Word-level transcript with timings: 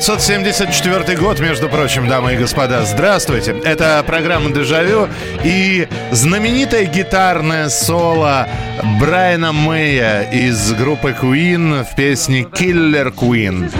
1974 0.00 1.18
год, 1.18 1.40
между 1.40 1.68
прочим, 1.68 2.08
дамы 2.08 2.32
и 2.32 2.36
господа. 2.38 2.86
Здравствуйте. 2.86 3.54
Это 3.64 4.02
программа 4.06 4.48
«Дежавю» 4.48 5.08
и 5.44 5.86
знаменитое 6.10 6.86
гитарное 6.86 7.68
соло 7.68 8.48
Брайана 8.82 9.52
Мэя 9.52 10.22
из 10.30 10.72
группы 10.72 11.14
Queen 11.20 11.84
в 11.84 11.94
песне 11.96 12.42
«Killer 12.42 13.14
Queen». 13.14 13.70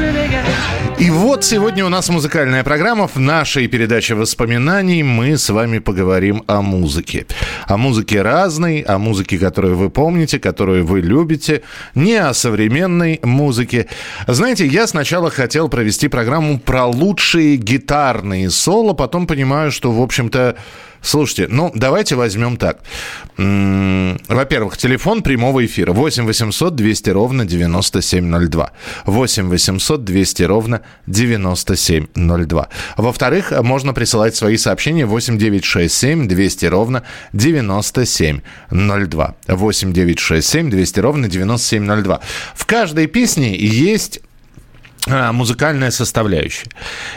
И 0.99 1.09
вот 1.09 1.43
сегодня 1.45 1.87
у 1.87 1.89
нас 1.89 2.11
музыкальная 2.11 2.63
программа. 2.63 3.09
В 3.09 3.17
нашей 3.17 3.67
передаче 3.69 4.15
воспоминаний 4.15 5.03
мы 5.03 5.39
с 5.39 5.49
вами 5.49 5.79
поговорим 5.79 6.43
о 6.47 6.61
музыке. 6.61 7.27
О 7.67 7.79
музыке 7.79 8.21
разной, 8.21 8.81
о 8.81 8.99
музыке, 8.99 9.39
которую 9.39 9.77
вы 9.77 9.89
помните, 9.89 10.39
которую 10.39 10.85
вы 10.85 11.01
любите, 11.01 11.63
не 11.95 12.17
о 12.17 12.35
современной 12.35 13.21
музыке. 13.23 13.87
Знаете, 14.27 14.67
я 14.67 14.87
сначала 14.87 15.31
хотел 15.31 15.71
провести 15.71 16.09
программу 16.09 16.59
про 16.59 16.85
лучшие 16.85 17.57
гитарные 17.57 18.51
соло, 18.51 18.93
потом 18.93 19.27
понимаю, 19.27 19.71
что, 19.71 19.91
в 19.93 20.03
общем-то, 20.03 20.57
Слушайте, 21.03 21.47
ну 21.49 21.73
давайте 21.75 22.15
возьмем 22.15 22.57
так. 22.57 22.81
Во-первых, 23.37 24.77
телефон 24.77 25.23
прямого 25.23 25.65
эфира 25.65 25.93
8 25.93 26.27
800 26.27 26.75
200 26.75 27.11
ровно 27.11 27.47
9702. 27.47 28.73
8 29.07 29.49
800 29.49 30.05
200 30.05 30.43
ровно 30.43 30.83
9702. 31.07 32.69
Во-вторых, 32.97 33.53
можно 33.63 33.95
присылать 33.95 34.37
свои 34.37 34.57
сообщения 34.57 35.07
8 35.07 35.39
967 35.39 36.29
200 36.29 36.67
ровно 36.67 37.03
9702. 37.33 39.35
8 39.49 39.93
967 39.93 40.71
200 40.71 41.01
ровно 41.01 41.29
9702. 41.29 42.21
В 42.55 42.67
каждой 42.67 43.07
песне 43.07 43.57
есть 43.57 44.21
музыкальная 45.07 45.91
составляющая. 45.91 46.69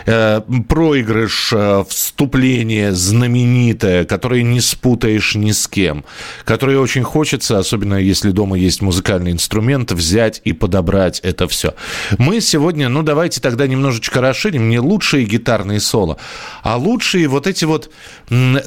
Э, 0.06 0.42
Проигрыш, 0.70 1.52
э, 1.53 1.84
вступление 1.89 2.94
знаменитое, 2.94 4.06
которое 4.06 4.44
не 4.44 4.62
спутаешь 4.62 5.36
ни 5.36 5.52
с 5.52 5.67
кем, 5.67 6.06
которое 6.45 6.80
очень 6.80 7.04
хочется, 7.04 7.59
особенно 7.59 7.95
если 7.95 8.31
дома 8.31 8.58
есть 8.58 8.81
музыкальный 8.81 9.31
инструмент, 9.31 9.92
взять 9.92 10.42
и 10.45 10.54
подобрать 10.54 11.20
это 11.22 11.48
все. 11.48 11.73
Мы 12.17 12.39
сегодня, 12.42 12.88
ну 12.88 13.04
давайте 13.04 13.42
тогда 13.42 13.67
немножечко 13.67 14.22
расширим, 14.22 14.70
не 14.70 14.80
лучшие 14.80 15.26
гитарные 15.26 15.80
соло, 15.80 16.17
а 16.61 16.78
лучшие 16.78 17.28
вот 17.28 17.48
эти 17.48 17.66
вот 17.66 17.92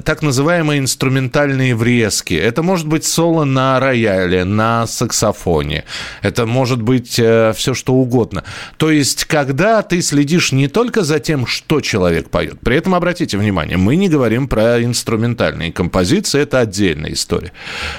так 0.05 0.23
называемые 0.23 0.81
инструментальные 0.81 1.75
врезки. 1.75 2.35
Это 2.35 2.63
может 2.63 2.87
быть 2.87 3.05
соло 3.05 3.45
на 3.45 3.81
рояле, 3.81 4.45
на 4.45 4.87
саксофоне, 4.87 5.85
это 6.23 6.45
может 6.47 6.83
быть 6.83 7.13
все 7.13 7.75
что 7.75 7.95
угодно. 7.95 8.45
То 8.77 8.91
есть, 8.91 9.06
когда 9.15 9.83
ты 9.83 10.03
следишь 10.03 10.53
не 10.53 10.69
только 10.69 11.03
за 11.03 11.19
тем, 11.19 11.47
что 11.47 11.81
человек 11.81 12.31
поет, 12.31 12.61
при 12.61 12.77
этом 12.77 12.95
обратите 12.95 13.39
внимание, 13.39 13.77
мы 13.77 13.97
не 13.97 14.09
говорим 14.09 14.49
про 14.49 14.83
инструментальные 14.83 15.73
композиции, 15.73 16.41
это 16.41 16.61
отдельная 16.61 17.13
история, 17.13 17.53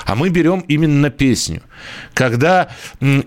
а 0.05 0.15
мы 0.15 0.29
берем 0.29 0.59
именно 0.67 1.09
песню, 1.09 1.61
когда 2.13 2.69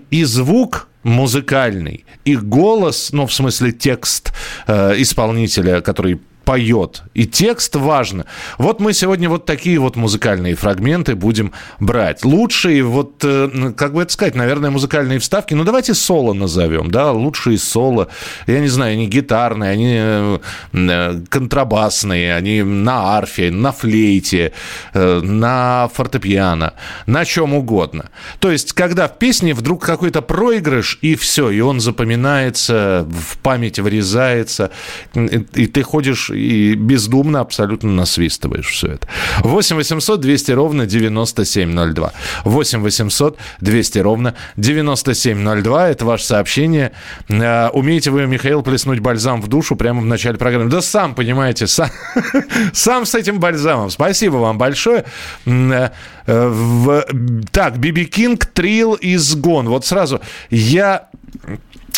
и 0.09 0.23
звук 0.23 0.87
музыкальный, 1.03 2.05
и 2.25 2.35
голос, 2.35 3.09
ну, 3.11 3.25
в 3.25 3.33
смысле 3.33 3.71
текст 3.71 4.33
э, 4.67 4.93
исполнителя, 4.97 5.81
который 5.81 6.21
поет. 6.45 7.03
И 7.13 7.25
текст 7.25 7.75
важно. 7.75 8.25
Вот 8.57 8.79
мы 8.79 8.93
сегодня 8.93 9.29
вот 9.29 9.45
такие 9.45 9.79
вот 9.79 9.95
музыкальные 9.95 10.55
фрагменты 10.55 11.15
будем 11.15 11.51
брать. 11.79 12.25
Лучшие, 12.25 12.83
вот, 12.83 13.23
э, 13.23 13.73
как 13.75 13.93
бы 13.93 14.01
это 14.01 14.11
сказать, 14.11 14.35
наверное, 14.35 14.71
музыкальные 14.71 15.19
вставки. 15.19 15.53
Ну, 15.53 15.63
давайте 15.63 15.93
соло 15.93 16.33
назовем, 16.33 16.89
да, 16.89 17.11
лучшие 17.11 17.57
соло. 17.57 18.07
Я 18.47 18.59
не 18.59 18.67
знаю, 18.67 18.93
они 18.93 19.07
гитарные, 19.07 19.71
они 19.71 19.93
э, 19.97 20.39
э, 20.73 21.21
контрабасные, 21.29 22.35
они 22.35 22.63
на 22.63 23.17
арфе, 23.17 23.51
на 23.51 23.71
флейте, 23.71 24.53
на 24.93 25.89
фортепиано, 25.93 26.73
на 27.05 27.25
чем 27.25 27.53
угодно. 27.53 28.09
То 28.39 28.51
есть, 28.51 28.73
когда 28.73 29.07
в 29.07 29.17
песне 29.19 29.53
вдруг 29.53 29.85
какой-то 29.85 30.21
проигрыш, 30.21 30.97
и 31.01 31.15
все, 31.15 31.49
и 31.49 31.59
он 31.59 31.79
запоминается, 31.79 33.05
в 33.09 33.37
память 33.37 33.79
врезается, 33.79 34.71
и 35.13 35.67
ты 35.67 35.83
ходишь 35.83 36.30
и 36.31 36.75
бездумно 36.75 37.39
абсолютно 37.39 37.91
насвистываешь 37.91 38.67
все 38.67 38.87
это. 38.93 39.07
8 39.39 39.75
800 39.75 40.19
200 40.19 40.51
ровно 40.51 40.85
9702. 40.85 42.13
8 42.45 42.81
800 42.81 43.37
200 43.61 43.99
ровно 43.99 44.33
9702. 44.57 45.89
Это 45.89 46.05
ваше 46.05 46.25
сообщение. 46.25 46.91
Э, 47.29 47.69
Умеете 47.69 48.11
вы, 48.11 48.27
Михаил, 48.27 48.61
плеснуть 48.63 48.99
бальзам 48.99 49.41
в 49.41 49.47
душу 49.47 49.75
прямо 49.75 50.01
в 50.01 50.05
начале 50.05 50.37
программы? 50.37 50.69
Да 50.69 50.81
сам, 50.81 51.15
понимаете, 51.15 51.67
сам, 51.67 51.89
сам 52.73 53.05
с 53.05 53.15
этим 53.15 53.39
бальзамом. 53.39 53.89
Спасибо 53.89 54.37
вам 54.37 54.57
большое. 54.57 55.05
Э, 55.45 55.89
э, 56.25 56.47
в- 56.47 57.05
Так, 57.51 57.77
Биби 57.77 58.05
Кинг, 58.05 58.45
Трил 58.45 58.93
из 58.93 59.35
Гон. 59.35 59.69
Вот 59.69 59.85
сразу 59.85 60.21
я 60.49 61.07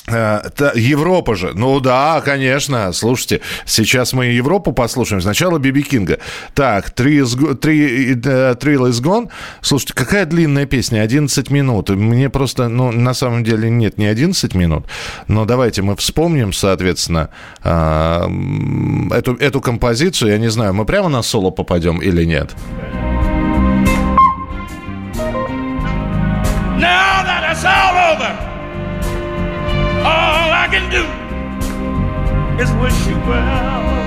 Европа 0.08 1.36
же. 1.36 1.52
Ну 1.56 1.80
да, 1.80 2.22
конечно. 2.22 2.92
Слушайте, 2.92 3.40
сейчас 3.66 4.14
мы 4.14 4.26
Европу 4.26 4.74
послушаем. 4.74 5.22
Сначала 5.22 5.60
Биби 5.60 5.82
Кинга. 5.82 6.20
Так, 6.54 6.88
э, 6.88 7.24
Thrill 8.54 8.90
is 8.90 9.02
Gone. 9.02 9.30
Слушайте, 9.62 9.94
какая 9.94 10.26
длинная 10.26 10.66
песня? 10.66 11.02
11 11.02 11.50
минут. 11.52 11.90
Мне 11.90 12.30
просто, 12.30 12.68
ну, 12.68 12.92
на 12.92 13.14
самом 13.14 13.44
деле 13.44 13.70
нет, 13.70 13.98
не 13.98 14.08
11 14.08 14.56
минут. 14.56 14.86
Но 15.28 15.46
давайте 15.46 15.82
мы 15.82 15.96
вспомним, 15.96 16.52
соответственно, 16.52 17.30
м, 17.64 19.12
эту, 19.14 19.36
эту 19.36 19.62
композицию. 19.62 20.32
Я 20.32 20.38
не 20.38 20.50
знаю, 20.50 20.74
мы 20.74 20.86
прямо 20.86 21.10
на 21.10 21.22
соло 21.22 21.50
попадем 21.50 22.02
или 22.02 22.26
нет? 22.26 22.52
Now 22.84 23.13
do 30.94 31.04
is 32.62 32.72
wish 32.74 33.08
you 33.08 33.16
well. 33.28 34.03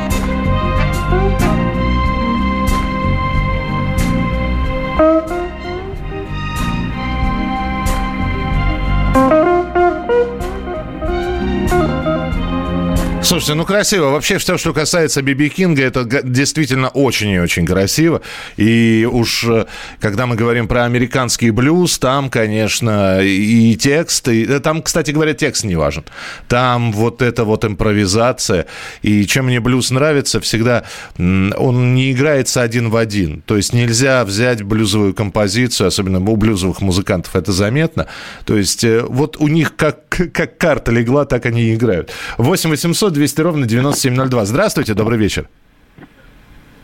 Слушайте, 13.37 13.55
ну 13.55 13.67
красиво. 13.67 14.07
Вообще 14.13 14.39
все, 14.39 14.57
что 14.57 14.73
касается 14.73 15.21
Биби 15.21 15.51
Кинга, 15.51 15.83
это 15.83 16.05
действительно 16.23 16.89
очень 16.89 17.29
и 17.33 17.39
очень 17.39 17.67
красиво. 17.67 18.23
И 18.57 19.07
уж 19.13 19.45
э, 19.45 19.67
когда 20.01 20.25
мы 20.25 20.37
говорим 20.37 20.67
про 20.69 20.87
американский 20.87 21.51
блюз, 21.51 21.99
там, 21.99 22.31
конечно, 22.31 23.21
и 23.23 23.77
текст, 23.77 24.27
и 24.29 24.47
э, 24.47 24.59
там, 24.61 24.81
кстати 24.81 25.11
говоря, 25.11 25.35
текст 25.35 25.65
не 25.65 25.77
важен. 25.77 26.05
Там 26.49 26.93
вот 26.93 27.21
эта 27.21 27.45
вот 27.45 27.67
импровизация. 27.67 28.69
И 29.03 29.27
чем 29.27 29.49
мне 29.49 29.61
блюз 29.61 29.91
нравится, 29.91 30.41
всегда 30.41 30.85
он 31.19 31.95
не 31.95 32.13
играется 32.13 32.63
один 32.63 32.89
в 32.89 32.97
один. 32.97 33.43
То 33.43 33.59
есть 33.59 33.75
нельзя 33.75 34.25
взять 34.25 34.63
блюзовую 34.63 35.13
композицию, 35.13 35.89
особенно 35.89 36.21
у 36.21 36.37
блюзовых 36.37 36.81
музыкантов 36.81 37.37
это 37.37 37.53
заметно. 37.53 38.07
То 38.47 38.57
есть 38.57 38.83
э, 38.83 39.03
вот 39.03 39.37
у 39.37 39.49
них 39.49 39.77
как, 39.77 40.09
как 40.09 40.57
карта 40.57 40.91
легла, 40.91 41.27
так 41.27 41.45
они 41.45 41.65
и 41.65 41.75
играют. 41.75 42.11
8 42.39 42.71
800 42.71 43.13
200 43.13 43.26
ровно 43.39 43.67
9702. 43.67 44.45
Здравствуйте, 44.45 44.95
добрый 44.95 45.19
вечер. 45.19 45.49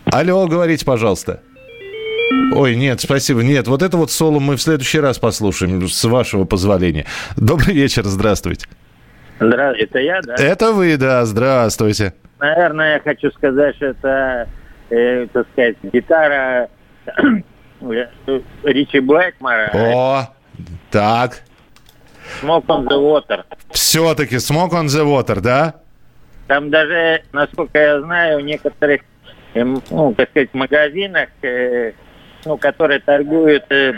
Алло, 0.07 0.47
говорите, 0.47 0.85
пожалуйста. 0.85 1.41
Ой, 2.55 2.77
нет, 2.77 3.01
спасибо. 3.01 3.43
Нет, 3.43 3.67
вот 3.69 3.83
это 3.83 3.97
вот 3.97 4.11
соло 4.11 4.39
мы 4.39 4.57
в 4.57 4.63
следующий 4.63 5.01
раз 5.01 5.19
послушаем, 5.19 5.89
с 5.89 6.05
вашего 6.05 6.45
позволения. 6.45 7.07
Добрый 7.37 7.75
вечер, 7.75 8.05
здравствуйте. 8.05 8.67
Здравствуйте, 9.41 9.85
это 9.85 9.99
я, 9.99 10.21
да? 10.23 10.35
Это 10.35 10.73
вы, 10.73 10.97
да, 10.97 11.25
здравствуйте. 11.25 12.15
Наверное, 12.39 12.95
я 12.95 13.01
хочу 13.01 13.31
сказать, 13.31 13.77
что 13.77 13.87
это, 13.87 14.49
э, 14.91 15.27
так 15.33 15.47
сказать, 15.53 15.77
гитара 15.83 16.69
э, 17.07 17.21
Ричи 18.65 19.01
Блэкмора. 19.01 19.71
О, 19.73 20.29
так. 20.91 21.43
Smoke 22.41 22.67
on 22.67 22.89
the 22.89 22.99
Water. 22.99 23.45
Все-таки 23.71 24.37
Smoke 24.37 24.73
on 24.73 24.87
the 24.87 25.05
Water, 25.05 25.41
да? 25.41 25.82
Там 26.47 26.71
даже, 26.71 27.23
насколько 27.33 27.79
я 27.79 28.01
знаю, 28.01 28.41
в 28.41 28.43
некоторых, 28.43 29.03
эм, 29.55 29.83
ну, 29.91 30.15
так 30.15 30.31
сказать, 30.31 30.51
магазинах, 30.53 31.29
э, 31.43 31.93
ну, 32.45 32.57
которые 32.57 33.01
торгуют 33.01 33.65
э, 33.71 33.95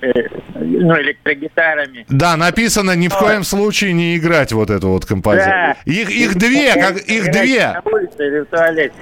э, 0.00 0.12
ну, 0.54 0.98
электрогитарами. 1.00 2.06
Да, 2.08 2.36
написано 2.36 2.96
ни 2.96 3.08
в 3.08 3.16
коем 3.16 3.44
случае 3.44 3.92
не 3.92 4.16
играть 4.16 4.52
вот 4.52 4.70
эту 4.70 4.88
вот 4.88 5.04
композицию. 5.04 5.50
Да. 5.52 5.76
Их, 5.84 6.10
их 6.10 6.34
две, 6.36 6.74
как, 6.74 6.96
их 6.98 7.30
две. 7.30 7.72
На 7.72 7.82
улице 7.84 8.26
или 8.26 8.40
в 8.40 8.46
туалете. 8.46 8.94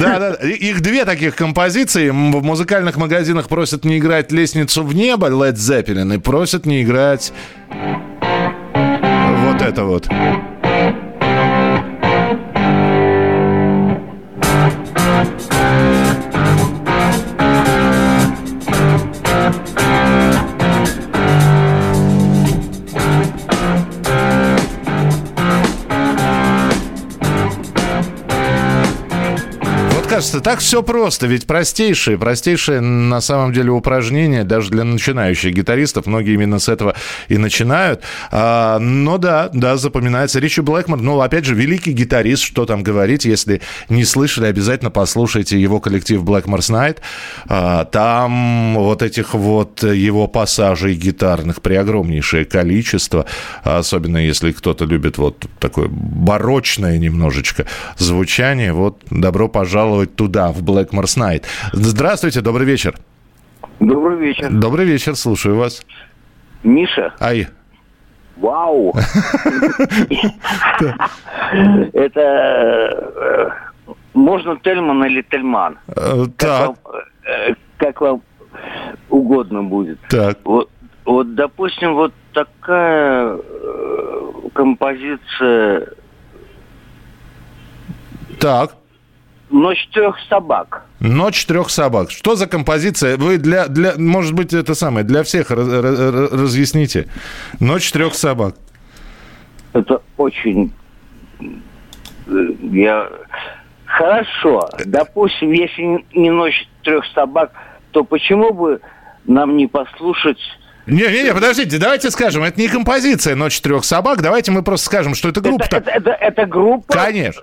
Да, 0.00 0.18
да, 0.18 0.48
их 0.48 0.80
две 0.80 1.04
таких 1.04 1.34
композиции. 1.34 2.10
В 2.10 2.14
музыкальных 2.42 2.96
магазинах 2.96 3.48
просят 3.48 3.84
не 3.84 3.98
играть 3.98 4.30
«Лестницу 4.30 4.84
в 4.84 4.94
небо» 4.94 5.28
Led 5.28 5.54
Zeppelin 5.54 6.14
и 6.14 6.18
просят 6.18 6.64
не 6.64 6.82
играть 6.82 7.32
вот 9.50 9.62
это 9.62 9.84
вот. 9.84 10.06
Вот 15.20 15.59
кажется, 30.20 30.40
так 30.42 30.58
все 30.58 30.82
просто, 30.82 31.26
ведь 31.26 31.46
простейшее, 31.46 32.18
простейшее 32.18 32.82
на 32.82 33.22
самом 33.22 33.54
деле 33.54 33.70
упражнение, 33.70 34.44
даже 34.44 34.68
для 34.68 34.84
начинающих 34.84 35.54
гитаристов, 35.54 36.04
многие 36.04 36.34
именно 36.34 36.58
с 36.58 36.68
этого 36.68 36.94
и 37.28 37.38
начинают. 37.38 38.02
А, 38.30 38.78
но 38.78 39.16
да, 39.16 39.48
да, 39.54 39.78
запоминается. 39.78 40.38
Ричи 40.38 40.60
Блэкмор, 40.60 41.00
ну, 41.00 41.18
опять 41.22 41.46
же, 41.46 41.54
великий 41.54 41.92
гитарист, 41.92 42.42
что 42.42 42.66
там 42.66 42.82
говорить, 42.82 43.24
если 43.24 43.62
не 43.88 44.04
слышали, 44.04 44.44
обязательно 44.44 44.90
послушайте 44.90 45.58
его 45.58 45.80
коллектив 45.80 46.22
Blackmore's 46.22 46.70
Night. 46.70 46.98
А, 47.48 47.86
там 47.86 48.74
вот 48.74 49.00
этих 49.00 49.32
вот 49.32 49.82
его 49.82 50.26
пассажей 50.26 50.96
гитарных 50.96 51.62
преогромнейшее 51.62 52.44
количество, 52.44 53.24
особенно 53.64 54.18
если 54.18 54.52
кто-то 54.52 54.84
любит 54.84 55.16
вот 55.16 55.46
такое 55.58 55.88
барочное 55.88 56.98
немножечко 56.98 57.64
звучание, 57.96 58.74
вот 58.74 58.98
добро 59.08 59.48
пожаловать 59.48 60.09
туда, 60.16 60.52
в 60.52 60.62
Blackmore's 60.62 61.16
Night. 61.18 61.44
Здравствуйте, 61.72 62.40
добрый 62.40 62.66
вечер. 62.66 62.94
Добрый 63.78 64.18
вечер. 64.18 64.50
Добрый 64.50 64.84
вечер, 64.86 65.16
слушаю 65.16 65.56
вас. 65.56 65.82
Миша, 66.62 67.14
Ай, 67.20 67.48
вау! 68.36 68.92
Это 71.92 72.20
э, 73.16 73.50
можно 74.14 74.56
Тельман 74.62 75.04
или 75.06 75.22
Тельман? 75.22 75.78
э, 75.88 76.26
так, 76.36 76.76
э, 77.24 77.54
Как 77.78 78.00
вам 78.00 78.22
угодно 79.08 79.62
будет. 79.62 79.98
так, 80.08 80.38
Вот, 80.44 81.34
допустим, 81.34 81.94
вот 81.94 82.12
такая 82.32 83.38
композиция 84.52 85.88
так. 88.38 88.74
«Ночь 89.60 89.88
трех 89.92 90.16
собак». 90.28 90.84
Ночь 91.00 91.44
трех 91.46 91.70
собак. 91.70 92.10
Что 92.10 92.34
за 92.36 92.46
композиция? 92.46 93.16
Вы 93.16 93.38
для, 93.38 93.66
для, 93.68 93.92
может 93.96 94.32
быть, 94.34 94.52
это 94.54 94.74
самое, 94.74 95.04
для 95.04 95.22
всех 95.22 95.50
раз- 95.50 95.68
раз- 95.68 96.32
разъясните. 96.32 97.08
Ночь 97.60 97.90
трех 97.92 98.14
собак. 98.14 98.54
Это 99.72 100.00
очень... 100.16 100.72
э, 101.40 101.44
Я... 102.72 103.08
Хорошо. 103.86 104.68
Допустим, 104.86 105.52
если 105.52 106.04
не 106.14 106.30
«Ночь 106.30 106.68
трех 106.82 107.04
собак», 107.14 107.50
то 107.90 108.04
почему 108.04 108.52
бы 108.54 108.80
нам 109.26 109.56
не 109.56 109.66
послушать 109.66 110.38
Не-не-не, 110.86 111.34
подождите, 111.34 111.76
давайте 111.78 112.10
скажем, 112.10 112.44
это 112.44 112.60
не 112.60 112.68
композиция 112.68 113.34
«Ночь 113.34 113.60
трех 113.60 113.84
собак», 113.84 114.22
давайте 114.22 114.52
мы 114.52 114.62
просто 114.62 114.86
скажем, 114.86 115.14
что 115.14 115.28
это 115.28 115.40
группа. 115.40 115.64
Это, 115.64 115.76
это, 115.76 115.90
это, 115.90 116.10
это 116.10 116.46
группа. 116.46 116.92
Конечно. 116.92 117.42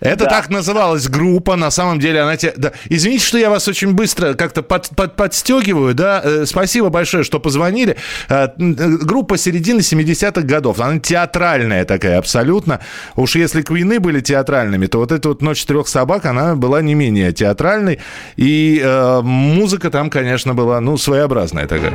Это 0.00 0.24
Да. 0.24 0.30
так 0.30 0.48
называлась 0.50 1.08
группа, 1.08 1.56
на 1.56 1.70
самом 1.70 2.00
деле 2.00 2.20
она 2.22 2.36
те... 2.36 2.52
да. 2.56 2.72
Извините, 2.88 3.24
что 3.24 3.38
я 3.38 3.50
вас 3.50 3.68
очень 3.68 3.92
быстро 3.92 4.34
как-то 4.34 4.62
под, 4.62 4.88
под- 4.96 5.16
подстегиваю, 5.16 5.94
да, 5.94 6.20
Э, 6.24 6.44
спасибо 6.46 6.88
большое, 6.88 7.22
что 7.24 7.38
позвонили. 7.40 7.96
Э, 8.28 8.48
э, 8.48 8.48
Группа 8.56 9.36
середины 9.36 9.80
70-х 9.80 10.42
годов, 10.42 10.80
она 10.80 10.98
театральная 10.98 11.84
такая 11.84 12.18
абсолютно. 12.18 12.80
Уж 13.16 13.36
если 13.36 13.62
Квины 13.62 14.00
были 14.00 14.20
театральными, 14.20 14.86
то 14.86 14.98
вот 14.98 15.12
эта 15.12 15.28
вот 15.28 15.42
«Ночь 15.42 15.64
трех 15.64 15.88
собак», 15.88 16.24
она 16.26 16.54
была 16.56 16.82
не 16.82 16.94
менее 16.94 17.32
театральной. 17.32 17.98
И 18.36 18.80
э, 18.82 19.20
музыка 19.22 19.90
там, 19.90 20.10
конечно, 20.10 20.54
была, 20.54 20.80
ну, 20.80 20.96
своеобразная 20.96 21.66
такая. 21.66 21.92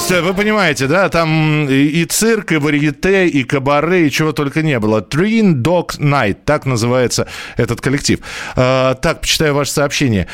Есть, 0.00 0.12
э, 0.12 0.22
вы 0.22 0.34
понимаете, 0.34 0.86
да, 0.86 1.08
там 1.08 1.68
и, 1.68 2.04
цирк, 2.04 2.52
и 2.52 2.56
варьете, 2.56 3.28
и 3.28 3.44
кабаре, 3.44 4.06
и 4.06 4.10
чего 4.10 4.32
только 4.32 4.62
не 4.62 4.78
было. 4.78 5.00
Twin 5.00 5.54
Dog 5.62 5.98
Night, 5.98 6.38
так 6.44 6.66
называется 6.66 7.26
этот 7.56 7.80
коллектив. 7.80 8.20
Э, 8.56 8.94
так, 9.00 9.20
почитаю 9.20 9.54
ваше 9.54 9.72
сообщение. 9.72 10.26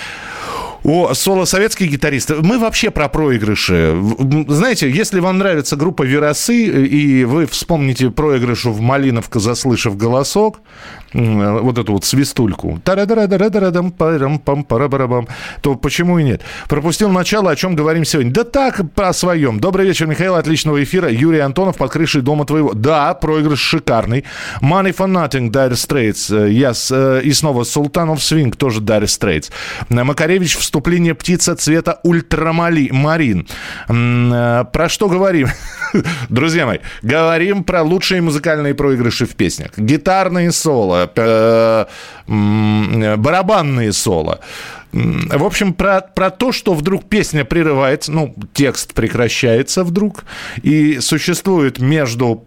О, 0.85 1.15
соло 1.15 1.47
советских 1.47 1.91
гитаристов. 1.91 2.43
Мы 2.43 2.59
вообще 2.61 2.91
про 2.91 3.09
проигрыши. 3.09 3.97
Знаете, 4.47 4.89
если 4.89 5.19
вам 5.19 5.39
нравится 5.39 5.75
группа 5.75 6.05
Веросы, 6.05 6.65
и 6.65 7.25
вы 7.25 7.47
вспомните 7.47 8.11
проигрышу 8.11 8.71
в 8.71 8.81
Малиновка, 8.81 9.41
заслышав 9.41 9.97
голосок, 9.97 10.61
вот 11.17 11.79
эту 11.79 11.93
вот 11.93 12.05
свистульку, 12.05 12.81
то 15.63 15.75
почему 15.75 16.19
и 16.19 16.25
нет? 16.25 16.43
Пропустил 16.69 17.09
начало, 17.11 17.51
о 17.51 17.57
чем 17.57 17.75
говорим 17.75 18.05
сегодня. 18.05 18.33
Да 18.33 18.45
так, 18.45 18.81
о 18.97 19.13
своем. 19.13 19.59
Добрый 19.61 19.87
вечер, 19.87 20.07
Михаил, 20.07 20.35
отличного 20.35 20.83
эфира. 20.83 21.11
Юрий 21.11 21.39
Антонов 21.39 21.77
под 21.77 21.91
крышей 21.91 22.21
дома 22.23 22.45
твоего. 22.45 22.75
Да, 22.75 23.15
проигрыш 23.15 23.61
шикарный. 23.61 24.25
Money 24.61 24.95
for 24.95 25.07
Nothing, 25.11 25.51
Dire 25.51 25.73
Straits. 25.73 26.35
Э, 26.35 26.51
Yes. 26.51 26.91
э, 26.95 27.23
И 27.23 27.33
снова 27.33 27.65
Султанов 27.65 28.23
Свинг, 28.23 28.57
тоже 28.57 28.81
Dire 28.81 29.05
Straits. 29.05 29.51
Э, 29.91 30.05
Макаревич, 30.05 30.57
вступление 30.57 31.15
птица 31.15 31.57
цвета 31.57 32.01
ультрамали, 32.03 32.91
марин. 32.93 33.47
Э, 33.89 34.65
Про 34.73 34.89
что 34.89 35.09
говорим? 35.09 35.49
Друзья 36.29 36.67
мои, 36.67 36.79
говорим 37.03 37.65
про 37.65 37.83
лучшие 37.83 38.21
музыкальные 38.21 38.75
проигрыши 38.75 39.27
в 39.27 39.35
песнях. 39.35 39.71
Гитарные 39.77 40.53
соло, 40.53 41.05
э, 41.05 41.06
э, 41.06 41.06
барабанные 42.27 43.93
соло. 43.93 44.41
В 44.93 45.45
общем, 45.45 45.75
про, 45.75 46.01
про 46.01 46.31
то, 46.31 46.53
что 46.53 46.73
вдруг 46.75 47.05
песня 47.05 47.45
прерывается, 47.45 48.13
ну, 48.13 48.35
текст 48.55 48.95
прекращается 48.95 49.85
вдруг, 49.85 50.25
и 50.63 51.01
существует 51.01 51.79
между 51.81 52.47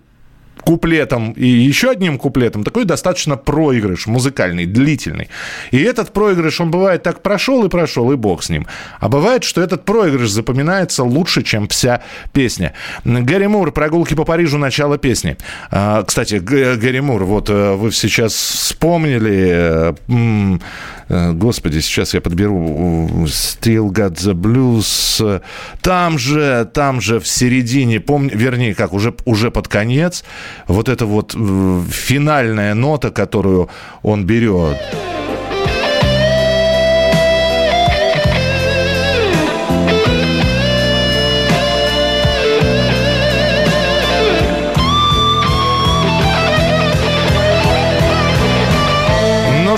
куплетом 0.61 1.31
и 1.31 1.47
еще 1.47 1.89
одним 1.91 2.17
куплетом 2.17 2.63
такой 2.63 2.85
достаточно 2.85 3.37
проигрыш 3.37 4.07
музыкальный, 4.07 4.65
длительный. 4.65 5.29
И 5.71 5.77
этот 5.77 6.11
проигрыш, 6.13 6.61
он 6.61 6.71
бывает 6.71 7.03
так 7.03 7.21
прошел 7.21 7.65
и 7.65 7.69
прошел, 7.69 8.11
и 8.11 8.15
бог 8.15 8.43
с 8.43 8.49
ним. 8.49 8.67
А 8.99 9.09
бывает, 9.09 9.43
что 9.43 9.61
этот 9.61 9.85
проигрыш 9.85 10.29
запоминается 10.29 11.03
лучше, 11.03 11.43
чем 11.43 11.67
вся 11.67 12.01
песня. 12.33 12.73
Гэри 13.03 13.47
Мур, 13.47 13.71
«Прогулки 13.71 14.13
по 14.15 14.25
Парижу», 14.25 14.57
начало 14.57 14.97
песни. 14.97 15.37
А, 15.71 16.03
Кстати, 16.03 16.35
Г- 16.35 16.75
Гэри 16.75 17.01
Мур, 17.01 17.23
вот 17.23 17.49
э, 17.49 17.73
вы 17.75 17.91
сейчас 17.91 18.33
вспомнили, 18.33 19.93
э, 20.07 20.59
господи, 21.09 21.81
сейчас 21.81 22.13
я 22.13 22.21
подберу 22.21 23.07
э, 23.09 23.25
Still 23.25 23.89
Got 23.91 24.15
the 24.15 24.33
Blues. 24.33 25.19
Э, 25.19 25.41
Там 25.81 26.19
же, 26.19 26.69
там 26.73 27.01
же 27.01 27.19
в 27.19 27.27
середине, 27.27 27.99
помню, 27.99 28.37
вернее, 28.37 28.75
как 28.75 28.93
уже, 28.93 29.13
уже 29.25 29.49
под 29.49 29.67
конец, 29.67 30.23
вот 30.67 30.87
эта 30.87 31.05
вот 31.05 31.33
э, 31.35 31.81
финальная 31.89 32.75
нота, 32.75 33.09
которую 33.09 33.69
он 34.03 34.25
берет. 34.25 34.77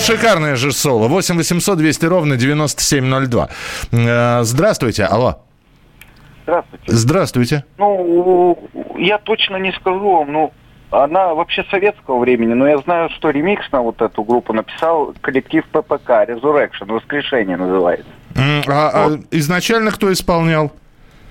Шикарное 0.02 0.56
же 0.56 0.72
соло. 0.72 1.08
8 1.08 1.36
800 1.38 1.78
200 1.78 2.06
ровно 2.06 2.38
9702. 2.38 3.50
Э, 3.92 4.44
Здравствуйте, 4.44 5.06
алло. 5.06 5.40
Здравствуйте. 6.44 6.84
Здравствуйте. 6.88 7.64
Ну, 7.78 8.58
я 8.98 9.18
точно 9.20 9.58
не 9.58 9.72
скажу 9.74 10.18
вам, 10.18 10.32
ну, 10.34 10.52
она 10.90 11.34
вообще 11.34 11.64
советского 11.70 12.20
времени, 12.20 12.54
но 12.54 12.68
я 12.68 12.78
знаю, 12.80 13.10
что 13.12 13.30
ремикс 13.30 13.72
на 13.72 13.82
вот 13.82 14.02
эту 14.02 14.24
группу 14.24 14.52
написал 14.52 15.14
коллектив 15.22 15.64
ППК, 15.72 16.10
Resurrection, 16.28 16.92
Воскрешение 16.92 17.56
называется. 17.58 18.08
М, 18.36 18.64
А, 18.68 18.92
а 18.94 19.20
изначально 19.32 19.92
кто 19.92 20.12
исполнял? 20.12 20.72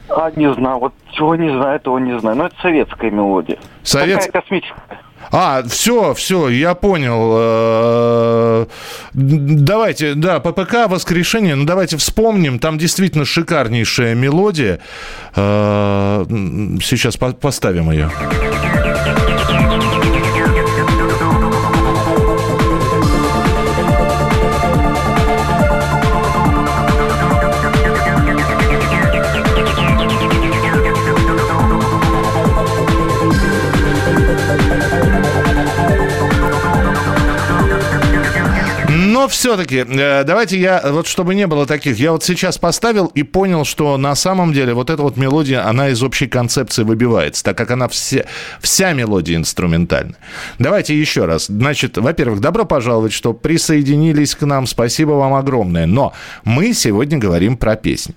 А, 0.08 0.30
не 0.34 0.52
знаю, 0.54 0.78
вот 0.78 0.94
чего 1.12 1.36
не 1.36 1.50
знаю, 1.50 1.76
этого 1.76 1.98
не 1.98 2.18
знаю. 2.20 2.36
Но 2.36 2.46
это 2.46 2.54
советская 2.62 3.10
мелодия. 3.10 3.58
Совет- 3.82 4.20
Такая 4.24 4.42
космическая. 4.42 5.00
А, 5.32 5.62
все, 5.68 6.12
все, 6.14 6.48
я 6.48 6.74
понял. 6.74 7.32
Э, 7.36 8.66
Давайте, 9.12 10.14
да, 10.14 10.40
ППК 10.40 10.88
«Воскрешение», 10.88 11.54
ну 11.54 11.64
давайте 11.64 11.96
вспомним, 11.96 12.58
там 12.58 12.78
действительно 12.78 13.24
шикарнейшая 13.24 14.14
мелодия. 14.14 14.80
Э, 15.36 16.24
Сейчас 16.82 17.16
по- 17.16 17.32
поставим 17.32 17.90
ее. 17.90 18.10
Все-таки, 39.30 39.84
давайте 39.84 40.58
я, 40.58 40.82
вот 40.84 41.06
чтобы 41.06 41.34
не 41.34 41.46
было 41.46 41.66
таких, 41.66 41.98
я 41.98 42.12
вот 42.12 42.22
сейчас 42.22 42.58
поставил 42.58 43.06
и 43.06 43.22
понял, 43.22 43.64
что 43.64 43.96
на 43.96 44.14
самом 44.14 44.52
деле 44.52 44.74
вот 44.74 44.90
эта 44.90 45.02
вот 45.02 45.16
мелодия, 45.16 45.66
она 45.66 45.88
из 45.88 46.02
общей 46.02 46.26
концепции 46.26 46.82
выбивается, 46.82 47.42
так 47.44 47.56
как 47.56 47.70
она 47.70 47.88
все, 47.88 48.26
вся 48.60 48.92
мелодия 48.92 49.36
инструментальная. 49.36 50.16
Давайте 50.58 50.98
еще 50.98 51.24
раз. 51.24 51.46
Значит, 51.46 51.96
во-первых, 51.96 52.40
добро 52.40 52.64
пожаловать, 52.64 53.12
что 53.12 53.32
присоединились 53.32 54.34
к 54.34 54.42
нам, 54.42 54.66
спасибо 54.66 55.12
вам 55.12 55.34
огромное. 55.34 55.86
Но 55.86 56.12
мы 56.44 56.74
сегодня 56.74 57.18
говорим 57.18 57.56
про 57.56 57.76
песни. 57.76 58.14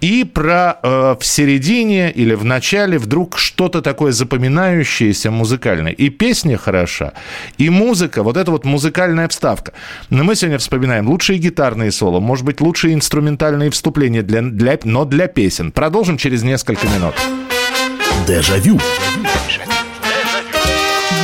И 0.00 0.24
про 0.24 0.78
э, 0.82 1.16
в 1.18 1.24
середине 1.24 2.10
или 2.10 2.34
в 2.34 2.44
начале 2.44 2.98
вдруг 2.98 3.38
что-то 3.38 3.82
такое 3.82 4.12
запоминающееся 4.12 5.30
музыкальное. 5.30 5.92
И 5.92 6.08
песня 6.10 6.56
хороша, 6.56 7.12
и 7.58 7.70
музыка, 7.70 8.22
вот 8.22 8.36
эта 8.36 8.50
вот 8.50 8.64
музыкальная 8.64 9.28
вставка. 9.28 9.72
Но 10.10 10.24
мы 10.24 10.34
сегодня 10.34 10.55
вспоминаем 10.58 11.08
лучшие 11.08 11.38
гитарные 11.38 11.90
соло, 11.92 12.20
может 12.20 12.44
быть, 12.44 12.60
лучшие 12.60 12.94
инструментальные 12.94 13.70
вступления, 13.70 14.22
для, 14.22 14.42
для, 14.42 14.78
но 14.84 15.04
для 15.04 15.26
песен. 15.26 15.72
Продолжим 15.72 16.16
через 16.16 16.42
несколько 16.42 16.86
минут. 16.86 17.14
Дежавю. 18.26 18.78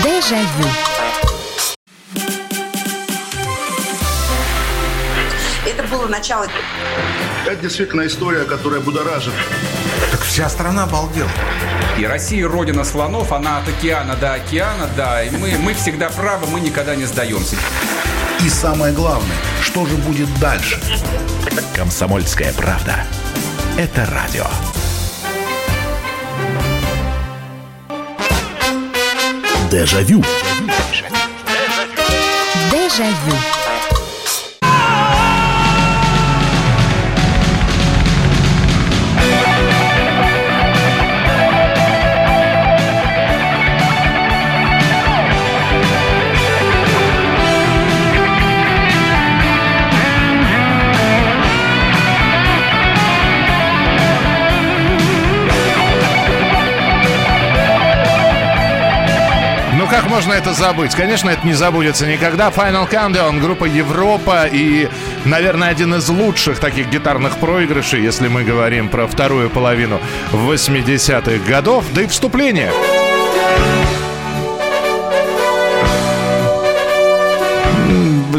Дежавю. 0.03 0.69
Это 5.67 5.83
было 5.91 6.07
начало 6.07 6.47
Это 7.47 7.57
действительно 7.57 8.07
история, 8.07 8.45
которая 8.45 8.81
будоражит. 8.81 9.33
Так 10.11 10.21
вся 10.21 10.49
страна 10.49 10.85
обалдела. 10.85 11.31
И 11.99 12.05
Россия 12.05 12.49
родина 12.49 12.85
слонов, 12.85 13.33
она 13.33 13.59
от 13.59 13.69
океана 13.69 14.17
до 14.17 14.35
океана, 14.35 14.89
да. 14.97 15.23
И 15.23 15.31
мы, 15.31 15.57
мы 15.59 15.75
всегда 15.75 16.09
правы, 16.09 16.47
мы 16.47 16.61
никогда 16.61 16.97
не 16.97 17.05
сдаемся. 17.05 17.57
И 18.45 18.49
самое 18.49 18.93
главное, 18.93 19.37
что 19.63 19.87
же 19.87 19.95
будет 19.99 20.29
дальше? 20.41 20.81
Комсомольская 21.77 22.53
правда. 22.53 23.05
Это 23.79 24.05
радио. 24.07 24.47
Дежавю. 29.71 30.25
Дежавю. 32.73 33.13
Ну 33.33 33.62
можно 60.12 60.35
это 60.35 60.52
забыть? 60.52 60.95
Конечно, 60.95 61.31
это 61.31 61.47
не 61.47 61.54
забудется 61.54 62.07
никогда. 62.07 62.50
Final 62.50 62.87
Countdown, 62.87 63.40
группа 63.40 63.64
Европа 63.64 64.45
и, 64.45 64.87
наверное, 65.25 65.71
один 65.71 65.95
из 65.95 66.07
лучших 66.11 66.59
таких 66.59 66.90
гитарных 66.90 67.38
проигрышей, 67.38 68.02
если 68.02 68.28
мы 68.28 68.45
говорим 68.45 68.90
про 68.90 69.07
вторую 69.07 69.49
половину 69.49 70.02
80-х 70.33 71.50
годов. 71.50 71.87
Да 71.95 72.02
и 72.02 72.07
вступление. 72.07 72.71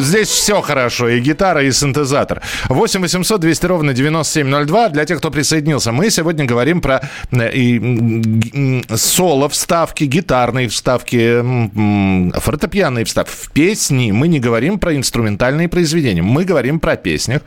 Здесь 0.04 0.28
все 0.28 0.62
хорошо, 0.62 1.08
и 1.08 1.20
гитара, 1.22 1.64
и 1.64 1.72
синтезатор. 1.72 2.42
8 2.68 3.02
800 3.02 3.40
200 3.40 3.66
ровно 3.66 3.94
9702. 3.94 4.90
Для 4.90 5.06
тех, 5.06 5.20
кто 5.20 5.32
присоединился, 5.32 5.92
мы 5.94 6.10
сегодня 6.10 6.46
говорим 6.46 6.82
про 6.82 7.02
э, 7.32 7.52
и, 7.54 8.84
соло 8.96 9.48
вставки, 9.48 10.04
гитарные 10.04 10.68
вставки, 10.68 11.42
фортепианные 12.38 13.06
вставки. 13.06 13.32
В 13.34 13.52
песни 13.52 14.12
мы 14.12 14.28
не 14.28 14.40
говорим 14.40 14.78
про 14.78 14.94
инструментальные 14.96 15.70
произведения, 15.70 16.22
мы 16.22 16.44
говорим 16.44 16.80
про 16.82 16.98
песнях, 16.98 17.42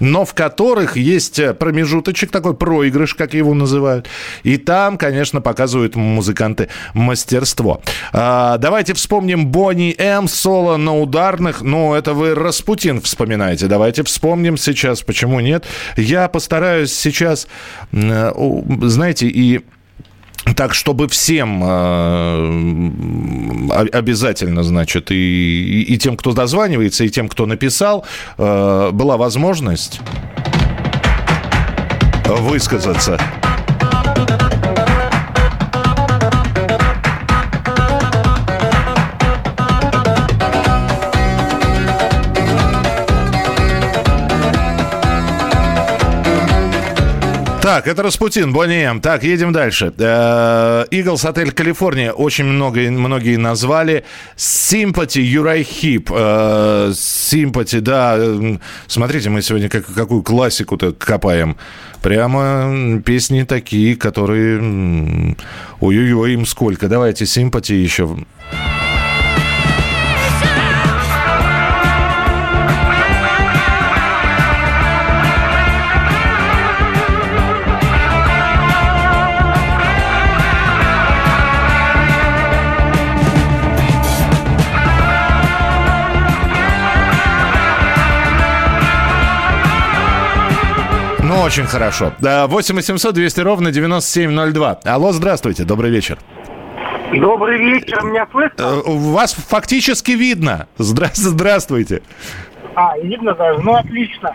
но 0.00 0.24
в 0.24 0.34
которых 0.34 0.96
есть 0.96 1.38
э, 1.38 1.54
промежуточек, 1.54 2.32
такой 2.32 2.54
проигрыш, 2.54 3.14
как 3.14 3.34
его 3.34 3.54
называют. 3.54 4.08
И 4.42 4.56
там, 4.56 4.98
конечно, 4.98 5.40
показывают 5.40 5.94
музыканты 5.94 6.68
мастерство. 6.92 7.80
А, 8.12 8.58
давайте 8.58 8.94
вспомним 8.94 9.46
Бонни 9.46 9.94
М. 9.96 10.26
соло 10.26 10.76
на 10.76 10.98
ударных. 10.98 11.62
Ну, 11.62 11.94
это 12.00 12.14
вы 12.14 12.34
Распутин 12.34 13.00
вспоминаете. 13.00 13.66
Давайте 13.68 14.02
вспомним 14.02 14.56
сейчас, 14.56 15.02
почему 15.02 15.40
нет. 15.40 15.64
Я 15.96 16.28
постараюсь 16.28 16.92
сейчас, 16.92 17.46
знаете, 17.92 19.28
и 19.28 19.60
так, 20.56 20.74
чтобы 20.74 21.06
всем 21.08 21.62
э, 21.62 22.90
обязательно, 23.92 24.62
значит, 24.62 25.10
и, 25.10 25.14
и- 25.14 25.94
и 25.94 25.98
тем, 25.98 26.16
кто 26.16 26.32
дозванивается, 26.32 27.04
и 27.04 27.10
тем, 27.10 27.28
кто 27.28 27.46
написал, 27.46 28.04
э, 28.38 28.90
была 28.92 29.16
возможность 29.16 30.00
высказаться. 32.26 33.18
Так, 47.62 47.86
это 47.88 48.02
Распутин, 48.02 48.54
Бонни 48.54 48.82
М. 48.84 49.02
Так, 49.02 49.22
едем 49.22 49.52
дальше. 49.52 49.92
Иглс 50.90 51.24
Отель 51.26 51.52
Калифорния. 51.52 52.10
Очень 52.12 52.46
много, 52.46 52.80
многие 52.90 53.36
назвали. 53.36 54.04
Sympathy, 54.34 55.20
Юрай 55.20 55.62
Хип. 55.62 56.10
Sympathy, 56.10 57.80
да. 57.80 58.16
М, 58.16 58.60
Смотрите, 58.86 59.28
мы 59.28 59.42
сегодня 59.42 59.68
как, 59.68 59.84
какую 59.86 60.22
классику-то 60.22 60.92
копаем. 60.92 61.58
Прямо 62.02 63.02
песни 63.02 63.42
такие, 63.42 63.94
которые... 63.94 65.36
Ой-ой-ой, 65.80 66.32
им 66.32 66.46
сколько. 66.46 66.88
Давайте 66.88 67.24
Sympathy 67.24 67.74
еще. 67.74 68.16
Очень 91.50 91.64
хорошо. 91.66 92.12
Да, 92.20 92.46
8 92.46 92.76
800 92.76 93.12
200 93.12 93.40
ровно 93.40 93.72
9702. 93.72 94.78
Алло, 94.84 95.10
здравствуйте, 95.10 95.64
добрый 95.64 95.90
вечер. 95.90 96.16
Добрый 97.12 97.58
вечер, 97.58 98.04
меня 98.04 98.24
слышно? 98.30 98.54
Э, 98.62 98.82
Вас 98.86 99.32
фактически 99.34 100.12
видно. 100.12 100.68
Здра- 100.78 101.10
Здравствуйте. 101.12 102.02
А, 102.76 102.96
видно 102.98 103.34
даже, 103.34 103.58
ну 103.62 103.74
отлично. 103.74 104.32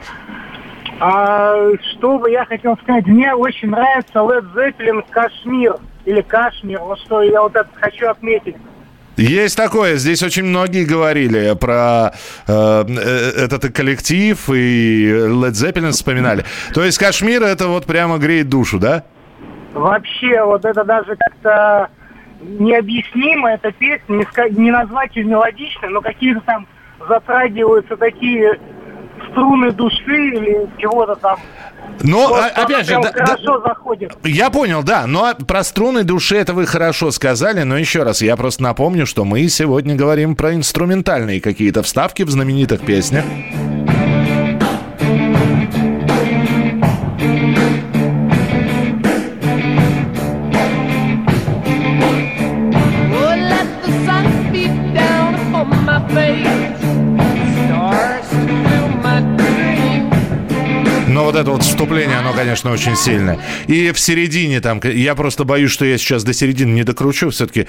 А, 1.00 1.56
что 1.94 2.20
бы 2.20 2.30
я 2.32 2.44
хотел 2.44 2.76
сказать, 2.84 3.06
мне 3.08 3.34
очень 3.34 3.70
нравится 3.70 4.20
Led 4.20 4.54
Zeppelin 4.54 5.02
Кашмир 5.10 5.78
или 6.04 6.20
Кашмир, 6.20 6.82
вот 6.82 7.00
что 7.00 7.22
я 7.22 7.42
вот 7.42 7.56
это 7.56 7.70
хочу 7.80 8.10
отметить. 8.10 8.58
Есть 9.18 9.56
такое. 9.56 9.96
Здесь 9.96 10.22
очень 10.24 10.44
многие 10.44 10.86
говорили 10.86 11.56
про 11.60 12.14
э, 12.48 12.84
э, 12.88 13.44
этот 13.46 13.74
коллектив 13.74 14.38
и 14.50 15.10
Led 15.10 15.52
Zeppelin 15.52 15.92
вспоминали. 15.92 16.44
То 16.74 16.84
есть 16.84 16.98
Кашмир 16.98 17.44
это 17.44 17.68
вот 17.68 17.86
прямо 17.86 18.18
греет 18.18 18.50
душу, 18.50 18.80
да? 18.80 19.04
Вообще, 19.74 20.44
вот 20.44 20.66
это 20.66 20.84
даже 20.84 21.16
как-то 21.16 21.90
необъяснимо, 22.42 23.52
эта 23.52 23.72
песня, 23.72 24.14
не, 24.16 24.60
не 24.60 24.72
назвать 24.72 25.16
ее 25.16 25.26
мелодичной, 25.26 25.90
но 25.90 26.02
какие-то 26.02 26.42
там 26.42 26.68
затрагиваются 27.08 27.98
такие 27.98 28.60
струны 29.36 29.72
души 29.72 30.30
или 30.30 30.68
чего-то 30.78 31.16
там. 31.16 31.38
Но, 32.02 32.28
Вот 32.30 32.40
а- 32.56 32.64
опять 32.64 32.86
же, 32.88 32.94
да- 33.02 33.12
да- 33.12 33.26
хорошо 33.26 33.62
заходит. 33.62 34.14
Я 34.24 34.50
понял, 34.50 34.82
да. 34.84 35.06
Но 35.08 35.34
про 35.48 35.64
струны 35.64 36.04
души 36.04 36.38
это 36.38 36.54
вы 36.54 36.66
хорошо 36.66 37.12
сказали. 37.12 37.64
Но 37.64 37.78
еще 37.78 38.04
раз, 38.04 38.22
я 38.22 38.36
просто 38.38 38.64
напомню, 38.64 39.06
что 39.06 39.26
мы 39.26 39.48
сегодня 39.50 39.96
говорим 39.96 40.36
про 40.36 40.56
инструментальные 40.56 41.42
какие-то 41.42 41.84
вставки 41.84 42.24
в 42.24 42.30
знаменитых 42.30 42.82
песнях. 42.82 43.26
Вот 61.36 61.42
это 61.42 61.52
вот 61.52 61.64
вступление, 61.64 62.20
оно, 62.20 62.32
конечно, 62.32 62.72
очень 62.72 62.96
сильное. 62.96 63.40
И 63.68 63.92
в 63.92 64.00
середине 64.00 64.62
там, 64.62 64.80
я 64.84 65.16
просто 65.16 65.44
боюсь, 65.44 65.70
что 65.70 65.84
я 65.84 65.98
сейчас 65.98 66.24
до 66.24 66.34
середины 66.34 66.72
не 66.72 66.84
докручу. 66.84 67.30
Все-таки 67.30 67.68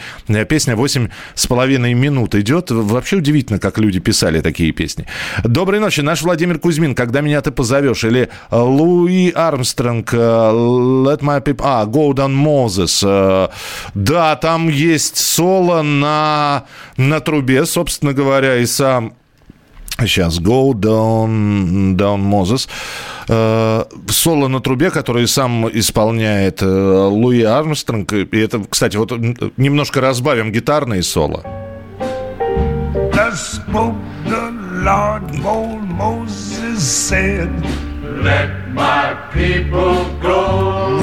песня 0.49 0.77
8 0.77 1.09
с 1.35 1.47
половиной 1.49 1.95
минут 1.95 2.37
идет. 2.37 2.71
Вообще 2.71 3.17
удивительно, 3.17 3.59
как 3.59 3.79
люди 3.79 3.99
писали 3.99 4.41
такие 4.41 4.71
песни. 4.71 5.07
Доброй 5.43 5.81
ночи, 5.81 6.01
наш 6.01 6.23
Владимир 6.23 6.61
Кузьмин, 6.61 6.95
когда 6.95 7.23
меня 7.23 7.41
ты 7.41 7.51
позовешь? 7.51 8.05
Или 8.05 8.29
э, 8.51 8.57
Луи 8.57 9.31
Армстронг, 9.31 10.15
э, 10.15 10.17
Let 10.17 11.21
My 11.23 11.43
People... 11.43 11.63
А, 11.65 11.87
Go 11.87 12.13
Down 12.13 12.37
Moses. 12.37 13.03
Э, 13.05 13.49
Да, 13.95 14.37
там 14.37 14.69
есть 14.69 15.17
соло 15.17 15.83
на, 15.83 16.67
на 16.97 17.19
трубе, 17.19 17.67
собственно 17.67 18.13
говоря, 18.13 18.59
и 18.59 18.67
сам 18.67 19.15
Сейчас, 19.99 20.39
Go 20.41 20.73
Down, 20.75 21.97
down 21.97 22.21
Moses. 22.21 22.69
Э, 23.29 23.85
соло 24.09 24.49
на 24.49 24.61
трубе, 24.61 24.91
который 24.91 25.27
сам 25.27 25.69
исполняет 25.73 26.63
э, 26.63 26.67
Луи 26.67 27.43
Армстронг. 27.43 28.13
И 28.13 28.39
это, 28.39 28.61
кстати, 28.69 28.97
вот 28.99 29.13
немножко 29.57 30.01
разбавим 30.01 30.53
гитарные 30.53 31.03
соло. 31.03 31.43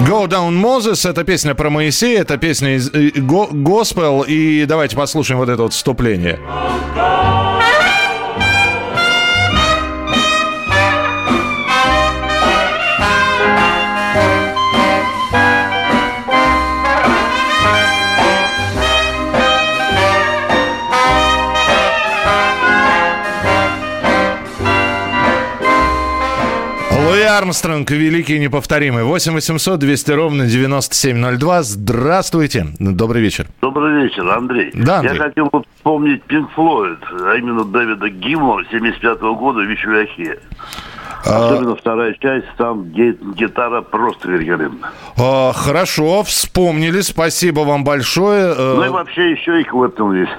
Go. 0.08 0.28
Down 0.28 0.54
Moses– 0.62 1.10
это 1.10 1.24
песня 1.24 1.56
про 1.56 1.70
Моисея, 1.70 2.22
это 2.22 2.38
песня 2.38 2.76
из 2.76 2.90
э, 2.94 3.10
го- 3.20 3.50
Госпел. 3.52 4.22
И 4.22 4.66
давайте 4.66 4.96
послушаем 4.96 5.40
вот 5.40 5.50
это 5.50 5.64
вот 5.64 5.74
вступление. 5.74 6.38
Луи 6.96 7.53
Армстронг, 27.38 27.90
великий 27.92 28.36
и 28.36 28.40
неповторимый. 28.40 29.04
8 29.04 29.34
800 29.34 29.80
200 29.80 30.12
ровно 30.12 30.46
9702. 30.46 31.64
Здравствуйте. 31.64 32.68
Добрый 32.80 33.22
вечер. 33.22 33.48
Добрый 33.62 34.04
вечер, 34.04 34.28
Андрей. 34.30 34.72
Да, 34.74 35.00
Андрей. 35.00 35.18
Я 35.18 35.24
хотел 35.24 35.46
бы 35.48 35.64
вспомнить 35.76 36.22
Pink 36.28 36.48
Floyd, 36.56 36.98
а 37.12 37.36
именно 37.36 37.64
Дэвида 37.64 38.10
Гиммела 38.10 38.64
75 38.72 39.20
года 39.22 39.62
«Вещь 39.62 39.86
Ахе». 39.86 40.40
А. 41.26 41.46
Особенно 41.48 41.76
вторая 41.76 42.14
часть, 42.20 42.48
там 42.58 42.84
гитара 42.92 43.82
просто 43.82 44.30
великолепна. 44.30 44.90
А, 45.18 45.54
хорошо, 45.54 46.24
вспомнили. 46.24 47.00
Спасибо 47.02 47.62
вам 47.62 47.84
большое. 47.86 48.54
Э, 48.58 48.74
Ну 48.76 48.84
и 48.86 48.90
вообще 48.90 49.32
еще 49.32 49.62
и 49.62 49.64
Клэптон 49.64 50.16
есть. 50.16 50.32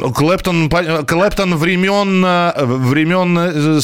Клэптон, 0.00 0.68
Клэптон 0.70 1.54
времен, 1.56 2.24
э, 2.24 2.64
времен 2.64 3.38
э, 3.38 3.80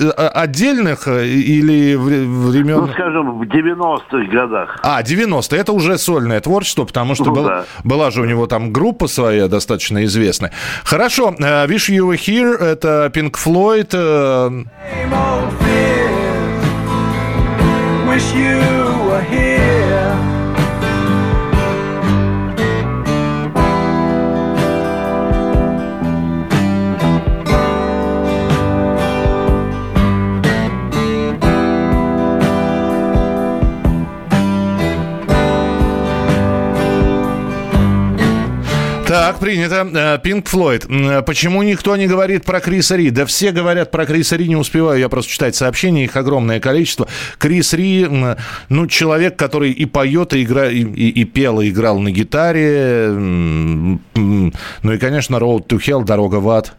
э, 0.00 0.26
отдельных 0.28 1.06
или 1.08 1.94
вре- 1.94 2.24
времен... 2.26 2.80
Ну, 2.80 2.88
скажем, 2.88 3.38
в 3.38 3.42
90-х 3.42 4.24
годах. 4.32 4.80
А, 4.82 5.02
90 5.02 5.56
Это 5.56 5.72
уже 5.72 5.98
сольное 5.98 6.40
творчество, 6.40 6.84
потому 6.84 7.14
что 7.14 7.26
Ну 7.26 7.32
был- 7.34 7.44
да. 7.44 7.64
была 7.84 8.10
же 8.10 8.20
у 8.22 8.24
него 8.24 8.46
там 8.46 8.72
группа 8.72 9.06
своя 9.06 9.48
достаточно 9.48 10.04
известная. 10.04 10.52
Хорошо, 10.84 11.34
Wish 11.38 11.90
You 11.90 12.08
Were 12.10 12.16
Here, 12.18 12.56
это 12.56 13.10
Pink 13.14 13.34
Floyd. 13.34 13.90
Wish 18.06 18.32
you 18.34 18.60
were 19.08 19.22
here. 19.30 19.53
Так, 39.24 39.38
принято. 39.38 39.88
Э, 39.94 40.18
Pink 40.22 40.44
Floyd. 40.44 40.84
М, 40.90 41.24
Почему 41.24 41.62
никто 41.62 41.96
не 41.96 42.06
говорит 42.06 42.44
про 42.44 42.60
Криса 42.60 42.96
Ри? 42.96 43.08
Да 43.08 43.24
все 43.24 43.52
говорят 43.52 43.90
про 43.90 44.04
Криса 44.04 44.36
Ри, 44.36 44.46
не 44.48 44.56
успеваю 44.56 45.00
я 45.00 45.08
просто 45.08 45.30
читать 45.32 45.54
сообщения, 45.56 46.04
их 46.04 46.14
огромное 46.16 46.60
количество. 46.60 47.08
Крис 47.38 47.72
Ри, 47.72 48.06
ну, 48.68 48.86
человек, 48.86 49.36
который 49.36 49.70
и 49.72 49.86
поет, 49.86 50.34
и, 50.34 50.42
игра, 50.42 50.68
и, 50.68 50.80
и- 50.82 51.08
и 51.08 51.24
пел, 51.24 51.60
и 51.62 51.70
играл 51.70 52.00
на 52.00 52.10
гитаре. 52.10 53.08
Ну 53.08 54.92
и, 54.92 54.98
конечно, 54.98 55.36
Road 55.36 55.68
to 55.68 55.78
Hell, 55.78 56.04
Дорога 56.04 56.36
в 56.36 56.50
ад. 56.50 56.74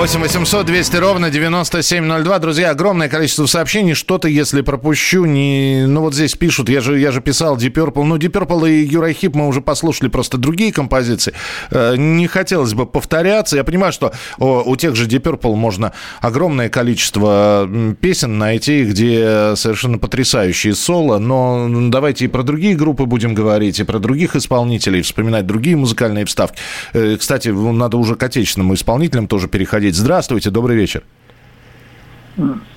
Восемь 0.00 0.22
800 0.22 0.64
200 0.64 0.96
ровно 0.96 1.28
9702. 1.28 2.38
Друзья, 2.38 2.70
огромное 2.70 3.10
количество 3.10 3.44
сообщений. 3.44 3.92
Что-то, 3.92 4.28
если 4.28 4.62
пропущу, 4.62 5.26
не... 5.26 5.84
Ну, 5.86 6.00
вот 6.00 6.14
здесь 6.14 6.34
пишут, 6.36 6.70
я 6.70 6.80
же, 6.80 6.98
я 6.98 7.12
же 7.12 7.20
писал 7.20 7.58
Deep 7.58 7.74
Purple. 7.74 8.04
Ну, 8.04 8.16
Deep 8.16 8.30
Purple 8.30 8.70
и 8.70 8.86
Юрахип 8.86 9.34
мы 9.34 9.46
уже 9.46 9.60
послушали 9.60 10.08
просто 10.08 10.38
другие 10.38 10.72
композиции. 10.72 11.34
Э, 11.70 11.96
Не 11.98 12.26
хотелось 12.28 12.72
бы 12.72 12.86
повторяться. 12.86 13.56
Я 13.56 13.62
понимаю, 13.62 13.92
что 13.92 14.14
у 14.38 14.74
тех 14.76 14.96
же 14.96 15.06
Deep 15.06 15.20
Purple 15.20 15.54
можно 15.54 15.92
огромное 16.22 16.70
количество 16.70 17.68
песен 18.00 18.38
найти, 18.38 18.84
где 18.84 19.52
совершенно 19.54 19.98
потрясающие 19.98 20.74
соло. 20.74 21.18
Но 21.18 21.68
давайте 21.90 22.24
и 22.24 22.28
про 22.28 22.42
другие 22.42 22.74
группы 22.74 23.04
будем 23.04 23.34
говорить, 23.34 23.78
и 23.80 23.84
про 23.84 23.98
других 23.98 24.34
исполнителей, 24.34 25.02
вспоминать 25.02 25.46
другие 25.46 25.76
музыкальные 25.76 26.24
вставки. 26.24 26.58
Э, 26.94 27.18
Кстати, 27.18 27.48
надо 27.48 27.98
уже 27.98 28.14
к 28.14 28.22
отечественным 28.22 28.72
исполнителям 28.72 29.26
тоже 29.26 29.46
переходить. 29.46 29.89
Здравствуйте, 29.94 30.50
добрый 30.50 30.76
вечер. 30.76 31.02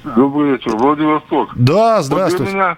Добрый 0.04 0.52
вечер, 0.52 0.76
Владивосток. 0.76 1.52
Да, 1.56 1.98
Вот 1.98 2.06
здравствуйте. 2.06 2.52
для, 2.52 2.54
меня, 2.54 2.78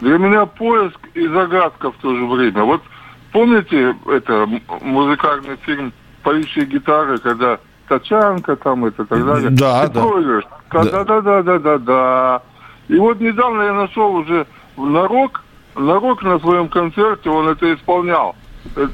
для 0.00 0.18
меня 0.18 0.46
поиск 0.46 0.98
и 1.14 1.26
загадка 1.28 1.92
в 1.92 1.96
то 1.96 2.14
же 2.16 2.26
время. 2.26 2.64
Вот 2.64 2.82
помните 3.32 3.94
это 4.06 4.48
музыкальный 4.82 5.56
фильм 5.64 5.92
«Поющие 6.22 6.66
гитары», 6.66 7.18
когда 7.18 7.58
тачанка 7.88 8.56
там 8.56 8.84
это 8.84 9.04
так 9.04 9.24
далее. 9.24 9.50
Да, 9.50 9.84
И 9.84 9.90
да. 9.92 10.02
проигрыш. 10.02 10.44
Да, 10.72 10.84
да, 10.84 11.04
да, 11.04 11.20
да, 11.20 11.42
да, 11.42 11.58
да, 11.58 11.78
да. 11.78 12.42
И 12.88 12.96
вот 12.96 13.20
недавно 13.20 13.62
я 13.62 13.72
нашел 13.74 14.14
уже 14.14 14.46
нарок, 14.76 15.44
нарок 15.76 16.22
на 16.22 16.38
своем 16.40 16.68
концерте, 16.68 17.30
он 17.30 17.48
это 17.48 17.72
исполнял. 17.74 18.34
Э, 18.76 18.86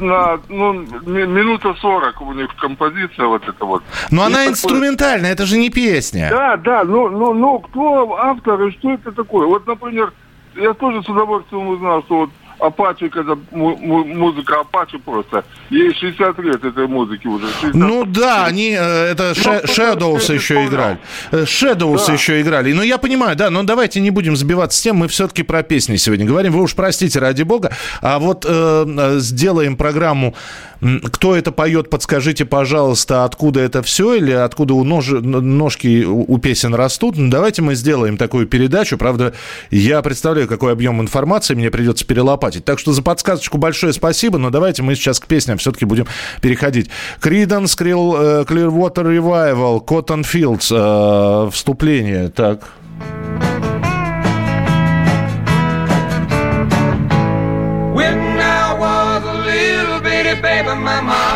На, 0.00 0.38
ну, 0.48 0.72
ми- 1.06 1.26
минута 1.26 1.74
40 1.80 2.20
у 2.22 2.32
них 2.32 2.48
композиция 2.56 3.26
вот 3.26 3.42
эта 3.48 3.64
вот. 3.64 3.82
Но 4.10 4.22
И 4.22 4.26
она 4.26 4.36
такой- 4.38 4.52
инструментальная, 4.52 5.32
это 5.32 5.46
же 5.46 5.58
не 5.58 5.70
песня. 5.70 6.28
Да, 6.30 6.56
да, 6.56 6.84
ну, 6.84 7.08
ну, 7.08 7.34
ну, 7.34 7.58
кто 7.58 8.16
автор 8.16 8.62
и 8.62 8.70
что 8.72 8.90
это 8.92 9.12
такое? 9.12 9.46
Вот, 9.46 9.66
например, 9.66 10.12
я 10.56 10.72
тоже 10.74 11.02
с 11.02 11.08
удовольствием 11.08 11.68
узнал, 11.68 12.02
что 12.04 12.16
вот 12.16 12.30
Апачи, 12.60 13.08
когда 13.08 13.34
му- 13.52 13.76
му- 13.76 14.04
музыка 14.04 14.60
Апачи 14.60 14.98
просто, 14.98 15.44
ей 15.70 15.94
60 15.94 16.38
лет 16.40 16.64
этой 16.64 16.86
музыки 16.86 17.26
уже. 17.26 17.46
60. 17.60 17.74
Ну 17.74 18.04
да, 18.04 18.44
они, 18.46 18.76
э, 18.78 19.12
это 19.12 19.34
Ше- 19.34 19.62
Shadows 19.64 20.32
еще 20.34 20.64
играли. 20.66 20.98
Э, 21.32 21.44
Shadows 21.44 22.06
Да. 22.06 22.12
еще 22.12 22.40
играли. 22.40 22.72
Ну 22.72 22.82
я 22.82 22.98
понимаю, 22.98 23.36
да, 23.36 23.50
но 23.50 23.62
давайте 23.62 24.00
не 24.00 24.10
будем 24.10 24.36
сбиваться 24.36 24.78
с 24.78 24.82
тем, 24.82 24.96
мы 24.96 25.08
все-таки 25.08 25.42
про 25.42 25.62
песни 25.62 25.96
сегодня 25.96 26.26
говорим. 26.26 26.52
Вы 26.52 26.62
уж 26.62 26.74
простите, 26.74 27.18
ради 27.18 27.42
бога. 27.42 27.70
А 28.02 28.18
вот 28.18 28.44
э, 28.48 28.84
э, 28.86 29.18
сделаем 29.20 29.76
программу 29.76 30.34
«Кто 30.80 31.36
это 31.36 31.52
поет?» 31.52 31.90
Подскажите, 31.90 32.44
пожалуйста, 32.44 33.24
откуда 33.24 33.60
это 33.60 33.82
все 33.82 34.14
или 34.14 34.32
откуда 34.32 34.74
у 34.74 34.84
нож- 34.84 35.20
ножки 35.20 36.04
у 36.04 36.38
песен 36.38 36.74
растут. 36.74 37.16
Ну, 37.16 37.30
давайте 37.30 37.62
мы 37.62 37.74
сделаем 37.74 38.16
такую 38.16 38.46
передачу. 38.46 38.96
Правда, 38.96 39.34
я 39.70 40.00
представляю, 40.02 40.48
какой 40.48 40.72
объем 40.72 41.00
информации 41.00 41.54
мне 41.54 41.70
придется 41.70 42.06
перелопатить. 42.06 42.64
Так 42.64 42.78
что 42.78 42.92
за 42.92 43.02
подсказочку 43.02 43.58
большое 43.58 43.92
спасибо, 43.92 44.38
но 44.38 44.50
давайте 44.50 44.82
мы 44.82 44.94
сейчас 44.94 45.20
к 45.20 45.26
песням 45.26 45.58
все-таки 45.58 45.84
будем 45.84 46.06
переходить. 46.40 46.88
Creedence 47.20 47.76
э, 47.80 48.44
Clearwater 48.44 49.04
Revival, 49.04 49.84
Cotton 49.84 50.22
Fields, 50.22 50.70
э, 50.70 51.50
вступление, 51.50 52.28
так. 52.30 52.70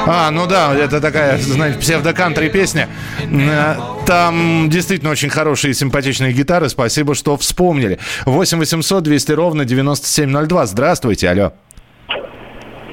А, 0.06 0.30
ну 0.30 0.46
да, 0.46 0.74
это 0.74 1.00
такая, 1.00 1.36
знаете, 1.38 1.78
псевдокантри 1.78 2.48
песня. 2.48 2.88
Э, 3.30 3.74
Там 4.06 4.68
действительно 4.68 5.10
очень 5.10 5.28
хорошие 5.30 5.70
и 5.72 5.74
симпатичные 5.74 6.32
гитары. 6.32 6.68
Спасибо, 6.68 7.14
что 7.14 7.36
вспомнили. 7.36 7.98
8 8.26 8.58
800 8.58 9.02
200 9.02 9.32
ровно 9.32 9.64
9702. 9.64 10.66
Здравствуйте, 10.66 11.28
алло. 11.30 11.52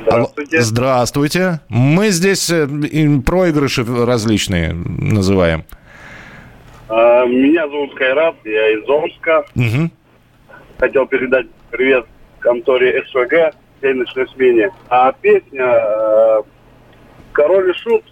Здравствуйте. 0.05 0.61
Здравствуйте. 0.61 1.59
Мы 1.69 2.09
здесь 2.09 2.49
э, 2.49 2.67
проигрыши 3.25 3.83
различные 3.85 4.73
называем. 4.73 5.63
А, 6.89 7.25
Меня 7.25 7.67
зовут 7.67 7.95
Кайрат, 7.95 8.35
я 8.43 8.69
из 8.79 8.89
Омска. 8.89 9.43
Мгм. 9.55 9.91
Хотел 10.79 11.05
передать 11.05 11.47
привет 11.69 12.05
конторе 12.39 13.03
СВГ 13.11 13.53
всей 13.81 13.93
ночной 13.93 14.27
смене. 14.29 14.71
А 14.89 15.11
песня 15.11 15.65
э, 15.65 16.41
«Король 17.33 17.71
и 17.71 17.73
Шут», 17.73 18.03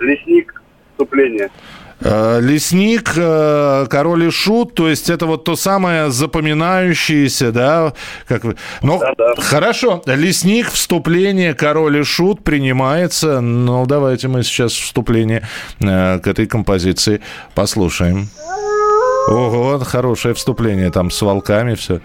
«Лесник», 0.00 0.60
«Вступление». 0.92 1.50
Э, 2.04 2.40
Лесник, 2.40 3.12
э, 3.16 3.86
король 3.88 4.24
и 4.24 4.30
шут, 4.30 4.74
то 4.74 4.88
есть 4.88 5.08
это 5.08 5.26
вот 5.26 5.44
то 5.44 5.54
самое 5.54 6.10
запоминающееся, 6.10 7.52
да? 7.52 7.92
Как. 8.26 8.42
Ну, 8.82 9.00
хорошо. 9.38 10.02
Лесник, 10.06 10.68
вступление, 10.70 11.54
король 11.54 11.98
и 11.98 12.02
шут 12.02 12.42
принимается. 12.42 13.40
Ну, 13.40 13.86
давайте 13.86 14.26
мы 14.26 14.42
сейчас 14.42 14.72
вступление 14.72 15.46
к 15.78 16.22
этой 16.24 16.46
композиции 16.46 17.20
послушаем. 17.54 18.28
Ого, 19.28 19.78
хорошее 19.78 20.34
вступление 20.34 20.90
там 20.90 21.10
с 21.10 21.22
волками 21.22 21.74
все. 21.74 22.00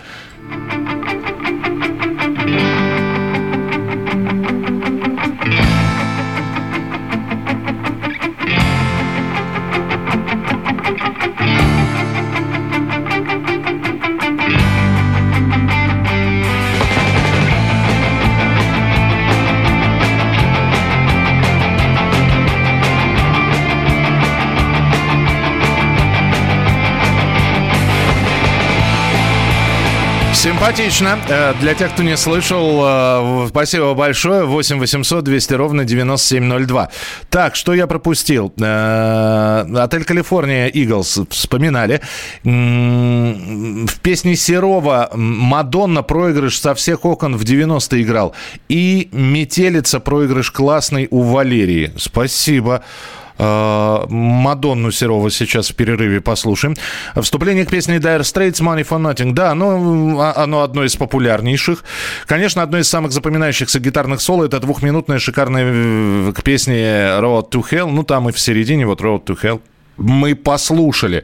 Симпатично. 30.47 31.19
Э, 31.27 31.53
Для 31.59 31.73
тех, 31.73 31.91
кто 31.91 32.03
не 32.03 32.15
слышал, 32.15 32.81
э, 32.81 33.47
спасибо 33.49 33.93
большое. 33.95 34.45
8 34.45 34.79
800 34.79 35.25
200 35.25 35.53
ровно 35.55 35.83
9702. 35.83 36.89
Так, 37.29 37.57
что 37.57 37.73
я 37.73 37.85
пропустил? 37.85 38.53
Э, 38.57 39.65
Отель 39.75 40.05
Калифорния 40.05 40.67
Иглс 40.67 41.19
вспоминали. 41.29 41.99
В 42.45 43.99
песне 44.01 44.37
Серова 44.37 45.09
Мадонна 45.13 46.01
проигрыш 46.01 46.61
со 46.61 46.73
всех 46.75 47.03
окон 47.03 47.35
в 47.35 47.43
90 47.43 48.01
играл. 48.01 48.33
И 48.69 49.09
Метелица 49.11 49.99
проигрыш 49.99 50.51
классный 50.51 51.09
у 51.11 51.23
Валерии. 51.23 51.91
Спасибо. 51.97 52.83
Э, 52.85 53.26
Мадонну 53.37 54.91
Серова 54.91 55.29
сейчас 55.29 55.69
в 55.69 55.75
перерыве 55.75 56.21
послушаем. 56.21 56.75
Вступление 57.21 57.65
к 57.65 57.69
песне 57.69 57.97
Dire 57.97 58.21
Straits 58.21 58.61
Money 58.61 58.87
for 58.87 58.99
Nothing. 58.99 59.33
Да, 59.33 59.51
оно, 59.51 60.19
а- 60.19 60.43
оно 60.43 60.61
одно 60.61 60.83
из 60.83 60.95
популярнейших. 60.95 61.83
Конечно, 62.25 62.63
одно 62.63 62.77
из 62.79 62.89
самых 62.89 63.11
запоминающихся 63.11 63.79
гитарных 63.79 64.21
соло 64.21 64.45
это 64.45 64.59
двухминутная 64.59 65.19
шикарная 65.19 65.63
э, 65.65 66.33
к 66.35 66.43
песне 66.43 66.83
Road 67.19 67.49
to 67.49 67.63
Hell. 67.69 67.89
Ну, 67.91 68.03
там 68.03 68.29
и 68.29 68.31
в 68.31 68.39
середине 68.39 68.85
вот 68.85 69.01
Road 69.01 69.25
to 69.25 69.37
Hell 69.41 69.61
мы 69.97 70.35
послушали. 70.35 71.23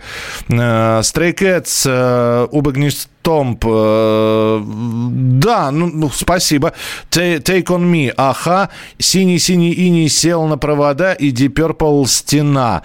Э, 0.50 1.00
Stray 1.02 1.34
Cats, 1.34 1.84
э, 1.86 2.48
Убагнис 2.52 3.08
Томп, 3.22 3.64
э, 3.66 4.62
да, 4.66 5.72
ну, 5.72 5.88
ну, 5.94 6.10
спасибо. 6.10 6.74
Ta- 7.10 7.36
Take 7.38 7.66
on 7.66 7.84
Me, 7.92 8.14
Аха, 8.18 8.70
Синий-синий 9.00 9.72
иней 9.72 10.10
сел 10.10 10.46
на 10.46 10.58
провода 10.58 11.14
и 11.14 11.32
Deep 11.32 11.54
Purple 11.54 12.06
Стена, 12.08 12.82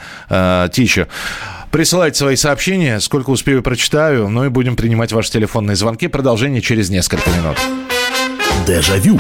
Тича. 0.72 1.09
Присылайте 1.70 2.16
свои 2.18 2.37
сообщения, 2.37 2.98
сколько 3.01 3.31
успею, 3.31 3.62
прочитаю, 3.62 4.29
ну 4.29 4.44
и 4.44 4.48
будем 4.48 4.74
принимать 4.77 5.12
ваши 5.12 5.31
телефонные 5.31 5.77
звонки. 5.77 6.09
Продолжение 6.09 6.62
через 6.62 6.88
несколько 6.88 7.29
минут. 7.31 7.57
Дежавю. 8.66 9.18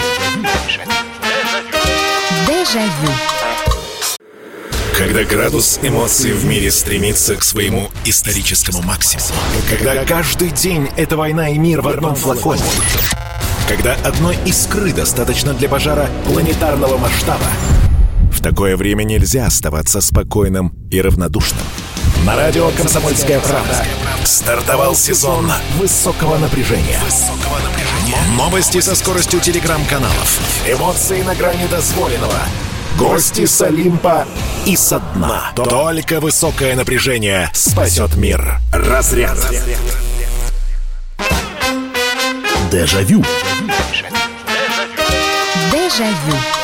Дежавю. 2.46 3.27
Когда 4.98 5.22
градус 5.22 5.78
эмоций 5.80 6.32
в 6.32 6.44
мире 6.44 6.72
стремится 6.72 7.36
к 7.36 7.44
своему 7.44 7.88
историческому 8.04 8.82
максимуму. 8.82 9.28
Когда 9.70 10.04
каждый 10.04 10.50
день 10.50 10.88
это 10.96 11.16
война 11.16 11.50
и 11.50 11.56
мир 11.56 11.82
в 11.82 11.86
одном 11.88 12.16
флаконе. 12.16 12.64
Когда 13.68 13.94
одной 14.02 14.36
искры 14.44 14.92
достаточно 14.92 15.54
для 15.54 15.68
пожара 15.68 16.08
планетарного 16.24 16.98
масштаба. 16.98 17.46
В 18.32 18.42
такое 18.42 18.76
время 18.76 19.04
нельзя 19.04 19.46
оставаться 19.46 20.00
спокойным 20.00 20.74
и 20.90 21.00
равнодушным. 21.00 21.62
На 22.26 22.34
радио 22.34 22.68
«Комсомольская 22.70 23.38
правда» 23.38 23.86
стартовал 24.24 24.96
сезон 24.96 25.48
высокого 25.78 26.38
напряжения. 26.38 26.98
Новости 28.36 28.80
со 28.80 28.96
скоростью 28.96 29.38
телеграм-каналов. 29.38 30.40
Эмоции 30.68 31.22
на 31.22 31.36
грани 31.36 31.68
дозволенного. 31.70 32.40
Гости 32.98 33.46
с 33.46 33.60
Олимпа 33.62 34.26
и 34.66 34.74
со 34.74 34.98
дна. 34.98 35.52
Только 35.54 36.18
высокое 36.18 36.74
напряжение 36.74 37.48
спасет 37.54 38.16
мир. 38.16 38.58
Разряд. 38.72 39.38
Дежавю. 42.72 43.24
Дежавю. 45.70 46.34
Э, 46.34 46.57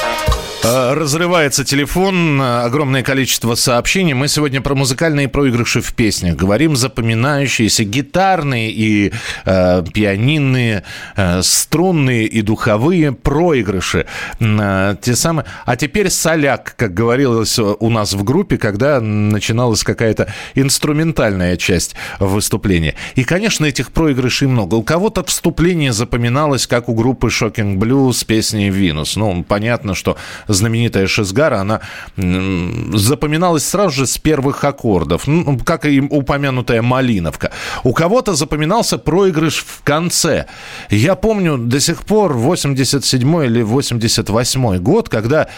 Разрывается 0.65 1.63
телефон, 1.63 2.41
э, 2.41 2.63
огромное 2.63 3.03
количество 3.03 3.55
сообщений. 3.55 4.15
Мы 4.15 4.29
сегодня 4.29 4.63
про 4.63 4.75
музыкальные 4.75 5.29
проигрыши 5.29 5.83
в 5.83 5.93
песнях. 5.93 6.37
Говорим 6.37 6.75
запоминающиеся 6.75 7.85
гитарные 7.85 8.71
и 8.71 9.13
э, 9.45 9.85
пианинные, 9.93 10.85
э, 11.17 11.43
струнные 11.43 12.25
и 12.25 12.41
духовые 12.41 13.13
проигрыши. 13.13 14.07
Э, 14.41 14.97
те 15.03 15.15
самые. 15.15 15.45
А 15.67 15.77
теперь 15.77 16.09
соляк, 16.09 16.75
как 16.79 16.95
говорилось 16.95 17.59
у 17.59 17.91
нас 17.91 18.15
в 18.15 18.25
группе, 18.25 18.57
когда 18.57 19.03
начиналась 19.03 19.85
какая-то 19.85 20.33
инструментальная 20.55 21.59
часть 21.59 21.95
выступления. 22.21 22.95
И, 23.17 23.25
конечно, 23.25 23.67
этих 23.67 23.93
проигрышей 23.93 24.49
много. 24.49 24.77
У 24.77 24.83
кого-то 24.83 25.25
вступление 25.25 25.93
запоминалось, 25.93 26.67
как 26.67 26.89
у 26.89 26.95
группы 26.95 27.27
Shocking 27.27 27.77
Blue 27.77 28.11
с 28.15 28.25
песней 28.25 28.71
«Винус». 28.71 29.17
Ну, 29.17 29.45
понятно, 29.47 29.95
что 29.95 30.17
знаменитая 30.55 31.07
Шизгара, 31.07 31.61
она 31.61 31.81
запоминалась 32.17 33.65
сразу 33.65 33.91
же 33.91 34.07
с 34.07 34.19
первых 34.19 34.65
аккордов, 34.65 35.27
ну, 35.27 35.59
как 35.59 35.87
и 35.87 36.01
упомянутая 36.01 36.83
Малиновка. 36.83 37.51
У 37.83 37.93
кого-то 37.93 38.35
запоминался 38.35 38.99
проигрыш 38.99 39.59
в 39.59 39.83
конце. 39.83 40.47
Я 40.91 41.15
помню 41.15 41.59
до 41.59 41.81
сих 41.81 42.05
пор 42.05 42.35
87 42.35 43.45
или 43.45 43.63
88 43.63 44.79
год, 44.79 45.09
когда 45.09 45.49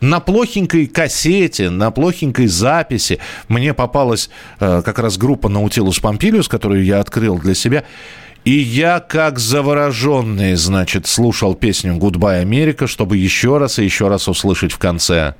на 0.00 0.20
плохенькой 0.20 0.86
кассете, 0.86 1.70
на 1.70 1.90
плохенькой 1.90 2.46
записи 2.46 3.18
мне 3.48 3.74
попалась 3.74 4.30
э, 4.60 4.82
как 4.84 4.98
раз 4.98 5.18
группа 5.18 5.48
Наутилус 5.48 5.98
Помпилиус, 5.98 6.48
которую 6.48 6.84
я 6.84 7.00
открыл 7.00 7.38
для 7.38 7.54
себя. 7.54 7.84
И 8.48 8.60
я, 8.60 9.00
как 9.00 9.38
завороженный, 9.38 10.54
значит, 10.54 11.06
слушал 11.06 11.54
песню 11.54 11.96
«Goodbye, 11.96 12.40
Америка», 12.40 12.86
чтобы 12.86 13.18
еще 13.18 13.58
раз 13.58 13.78
и 13.78 13.84
еще 13.84 14.08
раз 14.08 14.26
услышать 14.26 14.72
в 14.72 14.78
конце. 14.78 15.34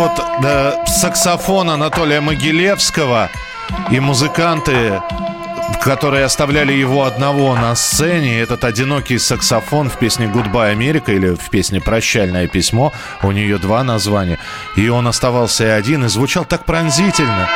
Вот 0.00 0.18
э, 0.42 0.72
саксофон 0.86 1.68
Анатолия 1.68 2.22
Могилевского 2.22 3.28
и 3.90 4.00
музыканты, 4.00 4.98
которые 5.82 6.24
оставляли 6.24 6.72
его 6.72 7.04
одного 7.04 7.54
на 7.54 7.74
сцене, 7.74 8.40
этот 8.40 8.64
одинокий 8.64 9.18
саксофон 9.18 9.90
в 9.90 9.98
песне 9.98 10.24
«Goodbye, 10.24 10.70
Америка» 10.70 11.12
или 11.12 11.34
в 11.34 11.50
песне 11.50 11.82
«Прощальное 11.82 12.48
письмо», 12.48 12.94
у 13.22 13.30
нее 13.30 13.58
два 13.58 13.84
названия, 13.84 14.38
и 14.74 14.88
он 14.88 15.06
оставался 15.06 15.74
один, 15.74 16.06
и 16.06 16.08
звучал 16.08 16.46
так 16.46 16.64
пронзительно. 16.64 17.46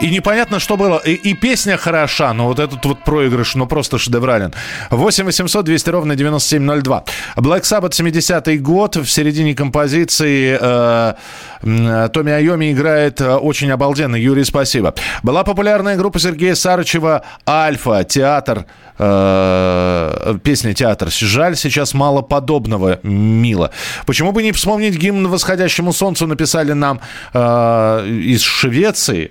И 0.00 0.10
непонятно, 0.10 0.58
что 0.58 0.76
было. 0.76 0.98
И, 0.98 1.12
и 1.12 1.34
песня 1.34 1.76
хороша, 1.76 2.32
но 2.34 2.46
вот 2.46 2.58
этот 2.58 2.84
вот 2.84 3.04
проигрыш, 3.04 3.54
ну 3.54 3.66
просто 3.66 3.98
шедеврален. 3.98 4.52
8 4.90 5.24
800 5.24 5.64
200 5.64 5.90
ровно 5.90 6.16
9702. 6.16 7.04
Black 7.36 7.62
Sabbath 7.62 7.90
70-й 7.90 8.58
год. 8.58 8.96
В 8.96 9.06
середине 9.06 9.54
композиции 9.54 10.58
э, 10.60 11.14
м, 11.62 12.08
Томми 12.10 12.32
Айоми 12.32 12.72
играет 12.72 13.20
э, 13.20 13.34
очень 13.34 13.70
обалденно. 13.70 14.16
Юрий, 14.16 14.44
спасибо. 14.44 14.94
Была 15.22 15.44
популярная 15.44 15.96
группа 15.96 16.18
Сергея 16.18 16.54
Сарычева 16.54 17.22
«Альфа», 17.48 18.04
театр, 18.04 18.66
э, 18.98 20.38
песня 20.42 20.74
«Театр». 20.74 21.10
Жаль, 21.10 21.56
сейчас 21.56 21.94
мало 21.94 22.22
подобного 22.22 22.98
мило. 23.02 23.70
Почему 24.06 24.32
бы 24.32 24.42
не 24.42 24.52
вспомнить 24.52 24.96
гимн 24.96 25.28
восходящему 25.28 25.92
солнцу, 25.92 26.26
написали 26.26 26.72
нам 26.72 27.00
э, 27.32 28.06
из 28.06 28.42
Швеции. 28.42 29.30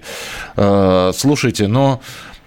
Э, 0.56 1.12
слушайте, 1.16 1.68
но... 1.68 2.02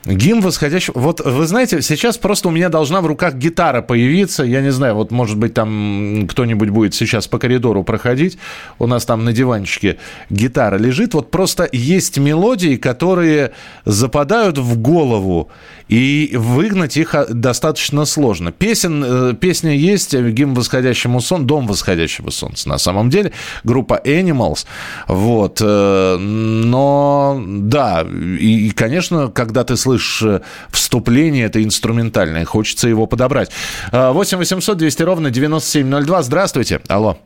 Гимн 0.04 0.40
восходящего... 0.40 0.98
Вот 0.98 1.20
вы 1.20 1.46
знаете, 1.46 1.82
сейчас 1.82 2.18
просто 2.18 2.48
у 2.48 2.50
меня 2.50 2.68
должна 2.68 3.00
в 3.00 3.06
руках 3.06 3.34
гитара 3.34 3.82
появиться. 3.82 4.44
Я 4.44 4.60
не 4.62 4.70
знаю, 4.70 4.94
вот 4.94 5.10
может 5.10 5.36
быть 5.36 5.54
там 5.54 6.26
кто-нибудь 6.28 6.70
будет 6.70 6.94
сейчас 6.94 7.26
по 7.26 7.38
коридору 7.38 7.82
проходить. 7.82 8.38
У 8.78 8.86
нас 8.86 9.04
там 9.04 9.24
на 9.24 9.32
диванчике 9.32 9.98
гитара 10.30 10.76
лежит. 10.76 11.14
Вот 11.14 11.30
просто 11.30 11.68
есть 11.72 12.18
мелодии, 12.18 12.76
которые 12.76 13.52
западают 13.84 14.58
в 14.58 14.78
голову. 14.78 15.50
И 15.88 16.32
выгнать 16.34 16.96
их 16.96 17.14
а, 17.14 17.26
достаточно 17.26 18.04
сложно. 18.04 18.52
Песен, 18.52 19.04
э, 19.04 19.34
песня 19.34 19.74
есть, 19.74 20.12
э, 20.14 20.30
гимн 20.30 20.54
восходящему 20.54 21.20
солнцу, 21.20 21.46
дом 21.46 21.66
восходящего 21.66 22.30
солнца 22.30 22.68
на 22.68 22.78
самом 22.78 23.08
деле. 23.08 23.32
Группа 23.64 24.00
Animals. 24.04 24.66
Вот. 25.06 25.60
э, 25.62 26.16
Но 26.18 27.42
да, 27.46 28.06
и, 28.38 28.70
конечно, 28.70 29.28
когда 29.28 29.64
ты 29.64 29.76
слышишь 29.76 29.87
э, 29.96 30.40
вступление, 30.70 31.46
это 31.46 31.62
инструментальное, 31.62 32.44
хочется 32.44 32.88
его 32.88 33.06
подобрать. 33.06 33.50
Э, 33.92 34.10
8 34.12 34.38
800 34.38 34.76
200 34.76 35.02
ровно 35.02 35.30
9702. 35.30 36.22
Здравствуйте. 36.22 36.80
Алло. 36.88 37.16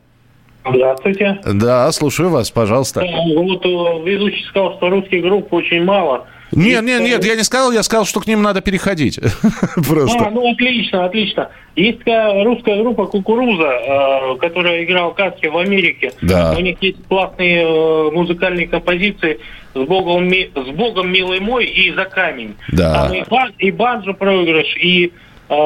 Здравствуйте. 0.65 1.39
Да, 1.45 1.91
слушаю 1.91 2.29
вас, 2.29 2.49
пожалуйста. 2.51 3.01
Э, 3.01 3.07
Вот 3.35 3.65
э, 3.65 4.09
ведущий 4.09 4.43
сказал, 4.45 4.77
что 4.77 4.89
русских 4.89 5.21
групп 5.21 5.51
очень 5.53 5.83
мало. 5.83 6.25
Нет, 6.51 6.83
нет, 6.83 7.01
нет, 7.01 7.25
я 7.25 7.35
не 7.35 7.43
сказал, 7.43 7.71
я 7.71 7.81
сказал, 7.81 8.05
что 8.05 8.19
к 8.19 8.27
ним 8.27 8.43
надо 8.43 8.61
переходить. 8.61 9.19
Просто. 9.87 10.27
А, 10.27 10.29
ну 10.29 10.51
отлично, 10.51 11.05
отлично. 11.05 11.49
Есть 11.75 11.99
такая 11.99 12.43
русская 12.43 12.79
группа 12.79 13.07
Кукуруза, 13.07 14.35
которая 14.39 14.83
играла 14.83 15.13
каски 15.13 15.47
в 15.47 15.57
Америке. 15.57 16.13
Да. 16.21 16.53
У 16.55 16.61
них 16.61 16.77
есть 16.81 16.97
классные 17.07 18.11
музыкальные 18.11 18.67
композиции 18.67 19.39
с 19.73 19.79
Богом, 19.79 20.29
с 20.31 20.69
Богом 20.71 21.11
милый 21.11 21.39
мой 21.39 21.65
и 21.65 21.91
за 21.91 22.05
камень. 22.05 22.55
Да. 22.69 22.93
Там 22.93 23.13
и, 23.13 23.23
бан- 23.29 23.53
и 23.57 23.71
банджо 23.71 24.13
проигрыш, 24.13 24.75
и 24.77 25.11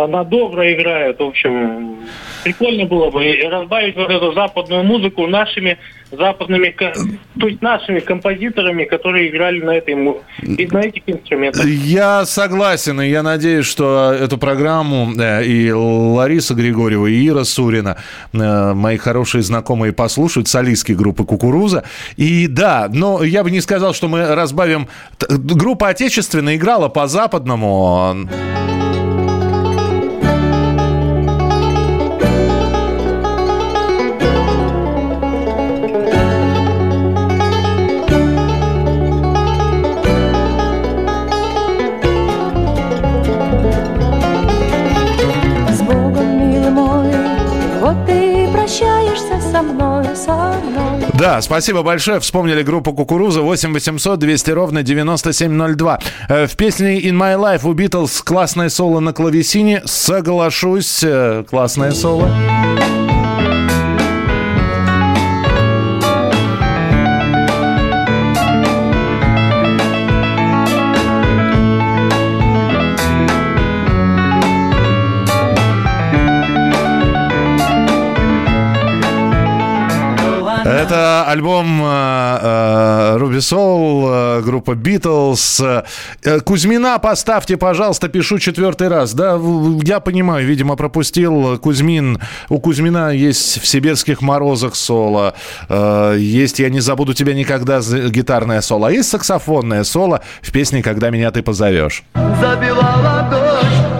на 0.08 0.23
добро 0.23 0.71
играют. 0.73 1.19
В 1.19 1.23
общем, 1.23 1.97
прикольно 2.43 2.86
было 2.86 3.10
бы 3.10 3.38
разбавить 3.50 3.95
вот 3.95 4.10
эту 4.10 4.34
западную 4.34 4.84
музыку 4.84 5.28
нашими 5.28 5.78
западными, 6.12 6.73
то 7.39 7.47
есть 7.47 7.62
нашими 7.62 8.00
композиторами, 8.00 8.86
которые 8.86 9.30
играли 9.30 9.62
на 9.62 9.71
этой 9.71 9.95
на 9.95 10.80
этих 10.80 11.04
инструментах. 11.06 11.65
Я 11.65 12.26
согласен, 12.26 13.02
и 13.02 13.10
я 13.10 13.23
надеюсь, 13.23 13.65
что 13.65 14.13
эту 14.13 14.38
программу 14.38 15.12
э, 15.19 15.43
и 15.43 15.71
Лариса 15.71 16.54
Григорьева, 16.54 17.08
и 17.08 17.28
Ира 17.28 17.43
Сурина, 17.43 17.97
э, 18.34 18.73
мои 18.73 18.97
хорошие 18.97 19.41
знакомые, 19.41 19.91
послушают, 19.91 20.47
солистки 20.47 20.93
группы 20.93 21.26
«Кукуруза». 21.26 21.84
И 22.15 22.47
да, 22.47 22.88
но 22.91 23.23
я 23.23 23.43
бы 23.43 23.52
не 23.52 23.62
сказал, 23.62 23.93
что 23.93 24.08
мы 24.08 24.26
разбавим... 24.34 24.88
Группа 25.30 25.89
отечественная 25.89 26.56
играла 26.56 26.88
по-западному. 26.88 28.28
Спасибо 51.41 51.84
большое. 51.84 52.19
Вспомнили 52.19 52.63
группу 52.63 52.93
«Кукуруза» 52.93 53.41
8 53.41 53.73
800 53.73 54.19
200 54.19 54.52
ровно 54.52 54.84
9702. 54.84 56.00
Э, 56.30 56.47
В 56.47 56.56
песне 56.56 57.00
«In 57.02 57.13
My 57.13 57.36
Life» 57.38 57.67
у 57.67 57.73
Битлз 57.73 58.21
классное 58.21 58.69
соло 58.69 59.00
на 59.00 59.13
клавесине. 59.13 59.82
Соглашусь, 59.86 61.04
э, 61.04 61.43
классное 61.50 61.91
соло. 61.91 62.30
Это 80.77 81.25
альбом 81.27 81.79
Руби 83.19 83.37
Soul, 83.37 84.41
группа 84.43 84.75
Битлз. 84.75 85.59
Э, 86.23 86.39
Кузьмина 86.41 86.99
поставьте, 86.99 87.57
пожалуйста, 87.57 88.09
пишу 88.09 88.37
четвертый 88.37 88.87
раз. 88.87 89.13
Да, 89.13 89.39
я 89.83 89.99
понимаю, 89.99 90.45
видимо, 90.45 90.75
пропустил 90.75 91.57
Кузьмин. 91.57 92.19
У 92.49 92.59
Кузьмина 92.59 93.09
есть 93.09 93.59
в 93.61 93.67
«Сибирских 93.67 94.21
морозах» 94.21 94.75
соло. 94.75 95.33
Э, 95.67 96.15
Есть 96.17 96.59
«Я 96.59 96.69
не 96.69 96.79
забуду 96.79 97.13
тебя 97.13 97.33
никогда» 97.33 97.79
гитарное 97.79 98.61
соло. 98.61 98.89
А 98.89 98.91
есть 98.91 99.09
саксофонное 99.09 99.83
соло 99.83 100.21
в 100.41 100.51
песне 100.51 100.83
«Когда 100.83 101.09
меня 101.09 101.31
ты 101.31 101.41
позовешь». 101.41 102.03
Забивала 102.13 103.27
дождь 103.31 103.96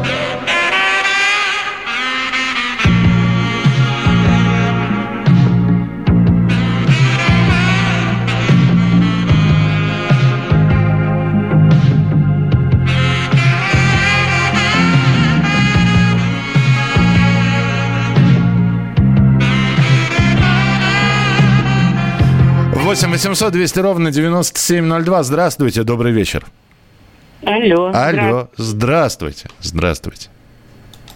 8 22.98 23.12
800 23.12 23.52
200 23.54 23.80
ровно 23.80 24.12
9702. 24.12 25.22
Здравствуйте, 25.24 25.84
добрый 25.84 26.12
вечер. 26.12 26.46
Алло. 27.46 27.92
Алло, 27.94 28.50
здравствуйте, 28.58 29.50
здравствуйте. 29.62 30.30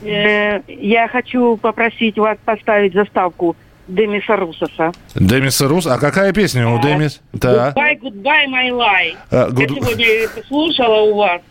Э, 0.04 0.62
Я 0.67 1.08
хочу 1.08 1.58
попросить 1.58 2.20
вас 2.20 2.38
поставить 2.46 2.94
заставку 2.94 3.56
Демиса 3.88 4.36
Русоса. 4.36 4.91
Демис 5.15 5.60
Рус. 5.62 5.88
А 5.88 5.98
какая 5.98 6.32
песня 6.34 6.70
у 6.70 6.80
Демис? 6.80 7.20
Да. 7.34 7.74
Goodbye, 7.76 8.00
goodbye, 8.00 8.46
my 8.48 8.70
life. 8.70 9.15
А, 9.32 9.50
Я 9.52 9.67
сегодня 9.67 10.06
это 10.06 10.44
слушала 10.48 11.02
у 11.02 11.15
вас. 11.15 11.41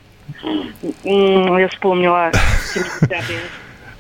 Я 1.02 1.68
вспомнила 1.70 2.30
70-е. 2.72 3.40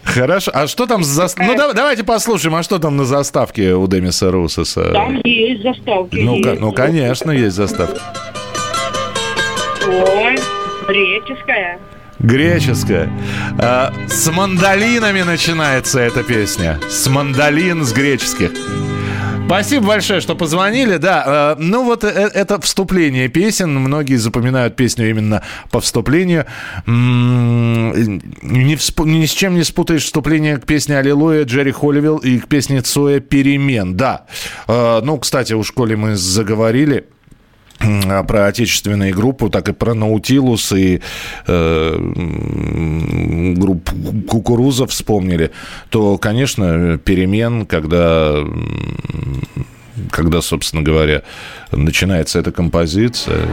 Хорошо. 0.04 0.50
А 0.54 0.66
что 0.66 0.86
там 0.86 1.04
за... 1.04 1.28
Ну, 1.38 1.54
да- 1.56 1.72
давайте 1.72 2.04
послушаем, 2.04 2.54
а 2.56 2.62
что 2.62 2.78
там 2.78 2.96
на 2.96 3.04
заставке 3.04 3.74
у 3.74 3.86
Демиса 3.86 4.30
Русоса? 4.30 4.90
Там 4.92 5.20
есть 5.24 5.62
заставки. 5.62 6.16
Ну, 6.16 6.36
есть. 6.36 6.60
ну, 6.60 6.72
конечно, 6.72 7.30
есть 7.30 7.56
заставка. 7.56 8.00
Ой, 9.86 10.36
греческая. 10.88 11.78
Греческая. 12.18 13.10
А, 13.58 13.92
с 14.06 14.30
мандолинами 14.30 15.22
начинается 15.22 16.00
эта 16.00 16.22
песня. 16.22 16.78
С 16.88 17.06
мандолин 17.08 17.84
с 17.84 17.92
греческих. 17.92 18.50
Спасибо 19.50 19.88
большое, 19.88 20.20
что 20.20 20.36
позвонили. 20.36 20.96
Да, 20.96 21.56
э, 21.58 21.60
ну 21.60 21.84
вот 21.84 22.04
э, 22.04 22.08
это 22.08 22.60
вступление 22.60 23.26
песен. 23.26 23.74
Многие 23.74 24.14
запоминают 24.14 24.76
песню 24.76 25.10
именно 25.10 25.42
по 25.72 25.80
вступлению. 25.80 26.46
Не 26.86 28.74
вспо- 28.76 29.06
ни 29.06 29.26
с 29.26 29.32
чем 29.32 29.54
не 29.56 29.64
спутаешь 29.64 30.04
вступление 30.04 30.56
к 30.58 30.66
песне 30.66 30.96
«Аллилуйя» 30.98 31.42
Джерри 31.44 31.72
Холливилл 31.72 32.18
и 32.18 32.38
к 32.38 32.46
песне 32.46 32.80
Цоя 32.80 33.18
«Перемен». 33.18 33.96
Да. 33.96 34.26
Э, 34.68 35.00
Ну, 35.02 35.18
кстати, 35.18 35.52
у 35.52 35.64
школе 35.64 35.96
мы 35.96 36.14
заговорили 36.14 37.06
про 38.26 38.46
отечественные 38.46 39.12
группы, 39.12 39.48
так 39.50 39.68
и 39.68 39.72
про 39.72 39.94
Наутилус 39.94 40.72
и 40.72 41.00
э, 41.46 41.94
м, 41.96 43.54
группу 43.54 43.94
Кукуруза 44.28 44.86
вспомнили, 44.86 45.50
то, 45.88 46.18
конечно, 46.18 46.98
перемен, 46.98 47.66
когда, 47.66 48.36
когда, 50.10 50.42
собственно 50.42 50.82
говоря, 50.82 51.22
начинается 51.72 52.38
эта 52.38 52.52
композиция. 52.52 53.46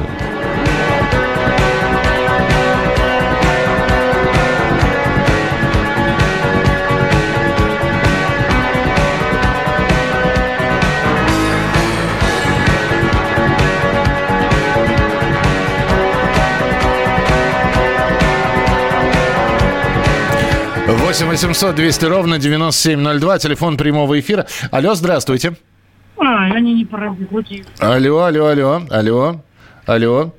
Восемь 21.18 21.30
800 21.30 21.74
200 21.74 22.06
ровно 22.06 22.38
9702, 22.38 23.40
телефон 23.40 23.76
прямого 23.76 24.20
эфира. 24.20 24.46
Алло, 24.70 24.94
здравствуйте. 24.94 25.54
А, 26.16 26.44
они 26.46 26.76
не 26.76 26.86
прокрутили. 26.86 27.66
Алло, 27.80 28.20
алло, 28.20 28.46
алло, 28.46 28.82
алло, 28.92 29.42
алло. 29.88 30.34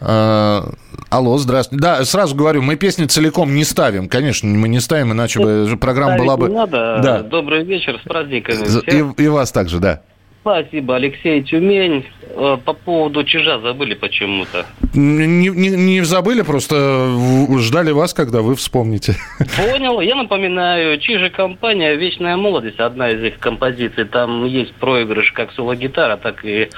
А, 0.00 0.68
алло, 1.10 1.38
здравствуйте. 1.38 1.80
Да, 1.80 2.04
сразу 2.04 2.34
говорю, 2.34 2.62
мы 2.62 2.74
песни 2.74 3.04
целиком 3.04 3.54
не 3.54 3.62
ставим. 3.62 4.08
Конечно, 4.08 4.48
мы 4.48 4.66
не 4.68 4.80
ставим, 4.80 5.12
иначе 5.12 5.38
бы 5.38 5.76
программа 5.80 6.18
была 6.18 6.36
бы... 6.36 6.48
Не 6.48 6.56
надо. 6.56 7.00
Да. 7.04 7.22
Добрый 7.22 7.62
вечер, 7.62 8.00
с 8.02 8.08
праздниками. 8.08 9.14
И, 9.18 9.22
и 9.22 9.28
вас 9.28 9.52
также, 9.52 9.78
да. 9.78 10.02
Спасибо, 10.50 10.94
Алексей 10.94 11.42
Тюмень. 11.42 12.04
Э, 12.36 12.56
По 12.64 12.72
поводу 12.72 13.24
чижа 13.24 13.58
забыли 13.58 13.94
почему-то. 13.94 14.64
Не, 14.94 15.26
не- 15.26 15.70
не 15.70 16.04
забыли, 16.04 16.42
просто 16.42 17.10
ждали 17.58 17.90
вас, 17.90 18.14
когда 18.14 18.42
вы 18.42 18.54
вспомните. 18.54 19.16
Понял. 19.56 20.00
Я 20.00 20.14
напоминаю, 20.14 21.00
чижи 21.00 21.30
компания 21.30 21.96
«Вечная 21.96 22.36
молодость», 22.36 22.78
одна 22.78 23.10
из 23.10 23.24
их 23.24 23.40
композиций. 23.40 24.04
Там 24.04 24.44
есть 24.44 24.72
проигрыш 24.74 25.32
как 25.32 25.50
соло-гитара, 25.50 26.16
так 26.16 26.44
и 26.44 26.68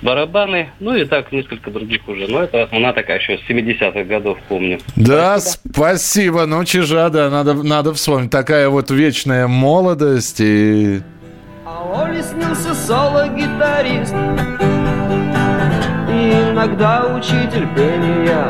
барабаны. 0.00 0.70
Ну 0.80 0.96
и 0.96 1.04
так 1.04 1.32
несколько 1.32 1.70
других 1.70 2.08
уже. 2.08 2.28
Но 2.28 2.44
это 2.44 2.66
она 2.72 2.94
такая 2.94 3.18
еще 3.18 3.36
с 3.36 3.42
70-х 3.50 4.04
годов, 4.04 4.38
помню. 4.48 4.78
Да, 4.96 5.38
спасибо. 5.38 6.46
Ну, 6.46 6.64
чижа, 6.64 7.10
да, 7.10 7.28
надо, 7.28 7.52
надо 7.62 7.92
вспомнить. 7.92 8.30
Такая 8.30 8.70
вот 8.70 8.90
вечная 8.90 9.48
молодость 9.48 10.40
и... 10.40 11.02
А 11.72 12.02
Оле 12.02 12.20
снился 12.20 12.74
соло-гитарист 12.74 14.12
И 16.08 16.50
иногда 16.50 17.14
учитель 17.14 17.68
пения 17.76 18.48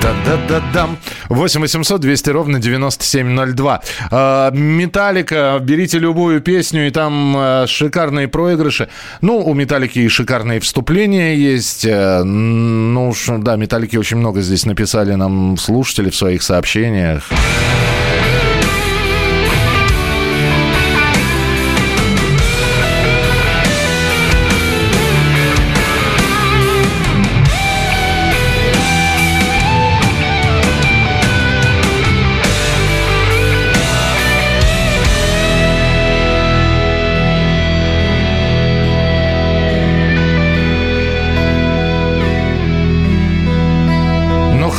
Да-да-да-дам. 0.00 0.96
8 1.34 1.60
800 1.60 2.00
200 2.00 2.30
ровно 2.30 2.58
9702. 2.58 3.82
А, 4.10 4.50
Металлика, 4.52 5.58
берите 5.60 5.98
любую 5.98 6.40
песню, 6.40 6.86
и 6.86 6.90
там 6.90 7.34
а, 7.36 7.66
шикарные 7.66 8.28
проигрыши. 8.28 8.88
Ну, 9.20 9.38
у 9.38 9.54
Металлики 9.54 9.98
и 9.98 10.08
шикарные 10.08 10.60
вступления 10.60 11.34
есть. 11.34 11.84
Э, 11.84 12.22
Ну 12.22 13.12
да, 13.38 13.56
Металлики 13.56 13.96
очень 13.96 14.18
много 14.18 14.40
здесь 14.40 14.66
написали 14.66 15.14
нам 15.14 15.56
слушатели 15.56 16.10
в 16.10 16.16
своих 16.16 16.42
сообщениях. 16.42 17.28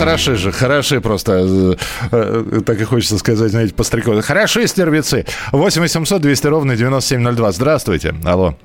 Хороши 0.06 0.36
же, 0.36 0.52
хороши 0.52 1.02
просто. 1.02 1.32
э, 1.32 1.76
э, 2.12 2.62
Так 2.66 2.80
и 2.82 2.84
хочется 2.84 3.18
сказать, 3.18 3.52
знаете, 3.52 3.74
по 3.74 3.84
Хороши 4.22 4.68
стервецы. 4.68 5.26
8 5.52 5.82
800 5.82 6.22
200 6.22 6.48
ровно 6.48 6.76
9702. 6.76 7.52
Здравствуйте. 7.52 8.16
Алло. 8.26 8.56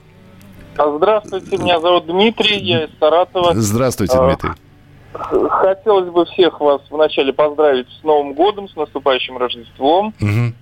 А, 0.77 0.97
Здравствуйте, 0.97 1.57
меня 1.57 1.81
зовут 1.81 2.07
Дмитрий, 2.07 2.59
я 2.61 2.85
из 2.85 2.91
Саратова. 3.01 3.53
Здравствуйте, 3.55 4.17
А, 4.17 4.27
Дмитрий. 4.27 4.51
Хотелось 5.13 6.11
бы 6.11 6.25
всех 6.27 6.61
вас 6.61 6.81
вначале 6.91 7.33
поздравить 7.33 7.87
с 8.01 8.05
Новым 8.05 8.35
годом, 8.35 8.69
с 8.69 8.77
наступающим 8.77 9.37
Рождеством. 9.39 10.15
Мгм. 10.21 10.55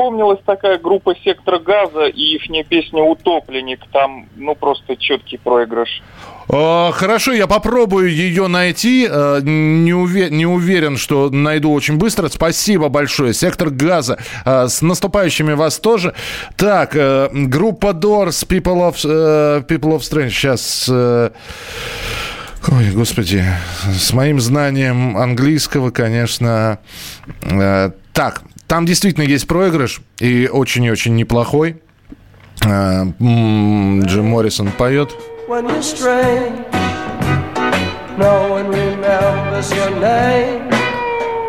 Вспомнилась 0.00 0.38
такая 0.46 0.78
группа 0.78 1.14
«Сектор 1.22 1.58
газа» 1.58 2.06
и 2.06 2.36
их 2.36 2.68
песня 2.70 3.02
«Утопленник». 3.02 3.80
Там, 3.92 4.30
ну, 4.34 4.54
просто 4.54 4.96
четкий 4.96 5.36
проигрыш. 5.36 6.02
А, 6.48 6.90
Хорошо, 6.92 7.32
я 7.32 7.46
попробую 7.46 8.10
ее 8.10 8.46
найти. 8.46 9.06
Э, 9.06 9.40
Не, 9.42 9.92
уве- 9.92 10.30
не 10.30 10.46
уверен, 10.46 10.96
что 10.96 11.28
найду 11.28 11.70
очень 11.70 11.98
быстро. 11.98 12.28
Спасибо 12.28 12.88
большое. 12.88 13.34
Сектор 13.34 13.68
газа. 13.68 14.16
А, 14.46 14.68
С 14.68 14.80
наступающими 14.80 15.52
вас 15.52 15.78
тоже. 15.78 16.14
Так, 16.56 16.96
э, 16.96 17.28
группа 17.32 17.88
Doors, 17.88 18.48
People 18.48 18.90
of, 18.90 18.96
э, 19.04 19.60
People 19.68 19.98
of 19.98 20.00
Strange. 20.00 20.30
Сейчас... 20.30 20.88
э, 20.90 21.30
Ой, 22.68 22.90
господи, 22.94 23.44
с 23.84 24.14
моим 24.14 24.40
знанием 24.40 25.16
английского, 25.18 25.90
конечно. 25.90 26.78
Так, 28.12 28.42
там 28.70 28.86
действительно 28.86 29.24
есть 29.24 29.48
проигрыш, 29.48 30.00
и 30.20 30.46
очень 30.46 30.84
и 30.84 30.92
очень 30.92 31.16
неплохой. 31.16 31.82
Э, 32.64 33.04
Джим 33.04 34.26
Моррисон 34.26 34.70
поет. 34.70 35.10
When 35.48 35.66
you 35.66 35.80
stray 35.80 36.52
No 38.16 38.48
one 38.48 38.70
remembers 38.70 39.72
your 39.72 39.90
name 40.00 40.70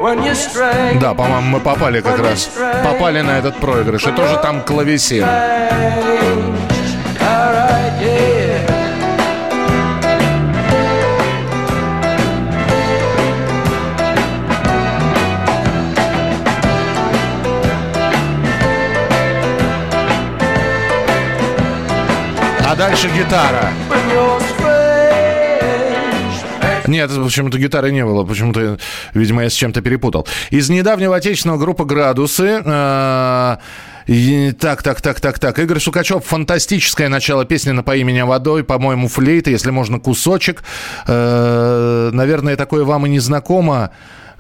When 0.01 0.24
you 0.24 0.34
stray 0.34 0.97
Да, 0.99 1.13
по-моему, 1.13 1.49
мы 1.49 1.59
попали 1.59 2.01
как 2.01 2.17
раз. 2.17 2.49
Попали 2.84 3.22
на 3.22 3.38
этот 3.38 3.55
проигрыш. 3.57 4.07
И 4.07 4.11
тоже 4.13 4.39
там 4.41 4.61
клавесин. 4.63 5.24
Дальше 22.82 23.09
гитара. 23.15 23.69
Нет, 26.88 27.11
почему-то 27.23 27.59
гитары 27.59 27.91
не 27.91 28.03
было. 28.03 28.23
Почему-то, 28.23 28.79
видимо, 29.13 29.43
я 29.43 29.51
с 29.51 29.53
чем-то 29.53 29.82
перепутал. 29.82 30.27
Из 30.49 30.67
недавнего 30.67 31.15
отечественного 31.15 31.59
группы 31.59 31.86
«Градусы». 31.86 32.59
э, 32.65 33.57
и- 34.07 34.51
так, 34.53 34.82
так, 34.82 34.99
так, 34.99 35.21
так, 35.21 35.38
так. 35.38 35.59
Игорь 35.59 35.79
Сукачев. 35.79 36.25
Фантастическое 36.25 37.07
начало 37.07 37.45
песни 37.45 37.69
«Напои 37.69 38.01
меня 38.01 38.25
водой». 38.25 38.63
По-моему, 38.63 39.09
флейта, 39.09 39.51
если 39.51 39.69
можно, 39.69 39.99
кусочек. 39.99 40.63
Э, 41.05 42.09
наверное, 42.11 42.55
такое 42.55 42.84
вам 42.84 43.05
и 43.05 43.09
не 43.09 43.19
знакомо. 43.19 43.91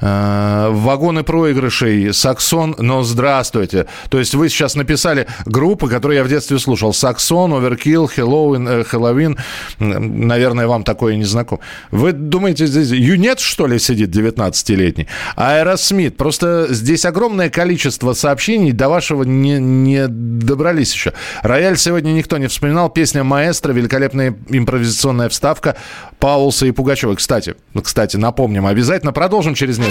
Э, 0.01 0.69
Вагоны 0.71 1.23
проигрышей, 1.23 2.13
Саксон, 2.13 2.75
но 2.79 3.03
здравствуйте. 3.03 3.85
То 4.09 4.19
есть 4.19 4.33
вы 4.33 4.49
сейчас 4.49 4.75
написали 4.75 5.27
группы, 5.45 5.87
которые 5.87 6.17
я 6.17 6.23
в 6.23 6.27
детстве 6.27 6.57
слушал. 6.59 6.93
Саксон, 6.93 7.53
Оверкилл, 7.53 8.07
Хэллоуин, 8.07 8.83
Хэллоуин. 8.83 9.37
Наверное, 9.79 10.67
вам 10.67 10.83
такое 10.83 11.15
не 11.15 11.23
знакомо. 11.23 11.61
Вы 11.91 12.13
думаете, 12.13 12.65
здесь 12.65 12.89
юнец, 12.89 13.39
что 13.39 13.67
ли, 13.67 13.77
сидит 13.77 14.09
19-летний? 14.09 15.07
Аэросмит. 15.35 16.17
Просто 16.17 16.67
здесь 16.69 17.05
огромное 17.05 17.49
количество 17.49 18.13
сообщений 18.13 18.71
до 18.71 18.89
вашего 18.89 19.23
не, 19.23 19.59
не 19.59 20.07
добрались 20.07 20.93
еще. 20.93 21.13
Рояль 21.43 21.77
сегодня 21.77 22.11
никто 22.11 22.37
не 22.37 22.47
вспоминал. 22.47 22.89
Песня 22.89 23.23
«Маэстро», 23.23 23.71
великолепная 23.71 24.35
импровизационная 24.49 25.29
вставка 25.29 25.75
Паулса 26.19 26.65
и 26.65 26.71
Пугачева. 26.71 27.15
Кстати, 27.15 27.55
кстати, 27.83 28.17
напомним, 28.17 28.65
обязательно 28.65 29.11
продолжим 29.11 29.53
через 29.53 29.77
несколько 29.77 29.90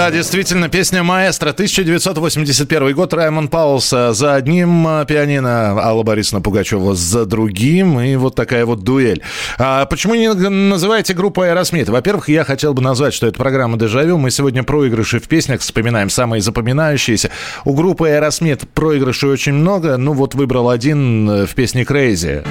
да, 0.00 0.10
действительно, 0.10 0.70
песня 0.70 1.02
«Маэстро». 1.02 1.50
1981 1.50 2.94
год. 2.94 3.12
Раймон 3.12 3.48
Паулс 3.48 3.92
э, 3.92 4.14
за 4.14 4.34
одним 4.34 4.88
э, 4.88 5.04
пианино, 5.04 5.78
Алла 5.78 6.02
Борисовна 6.04 6.40
Пугачева 6.40 6.94
за 6.94 7.26
другим. 7.26 8.00
И 8.00 8.16
вот 8.16 8.34
такая 8.34 8.64
вот 8.64 8.80
дуэль. 8.80 9.20
А 9.58 9.84
почему 9.84 10.14
не 10.14 10.32
называете 10.32 11.12
группу 11.12 11.42
«Aerosmith»? 11.42 11.90
Во-первых, 11.90 12.30
я 12.30 12.44
хотел 12.44 12.72
бы 12.72 12.80
назвать, 12.80 13.12
что 13.12 13.26
это 13.26 13.36
программа 13.36 13.76
«Дежавю». 13.76 14.16
Мы 14.16 14.30
сегодня 14.30 14.62
проигрыши 14.62 15.20
в 15.20 15.28
песнях 15.28 15.60
вспоминаем, 15.60 16.08
самые 16.08 16.40
запоминающиеся. 16.40 17.30
У 17.66 17.74
группы 17.74 18.08
«Aerosmith» 18.08 18.70
проигрышей 18.70 19.28
очень 19.28 19.52
много. 19.52 19.98
Ну 19.98 20.14
вот 20.14 20.34
выбрал 20.34 20.70
один 20.70 21.28
э, 21.28 21.46
в 21.46 21.54
песне 21.54 21.82
«Crazy». 21.82 22.42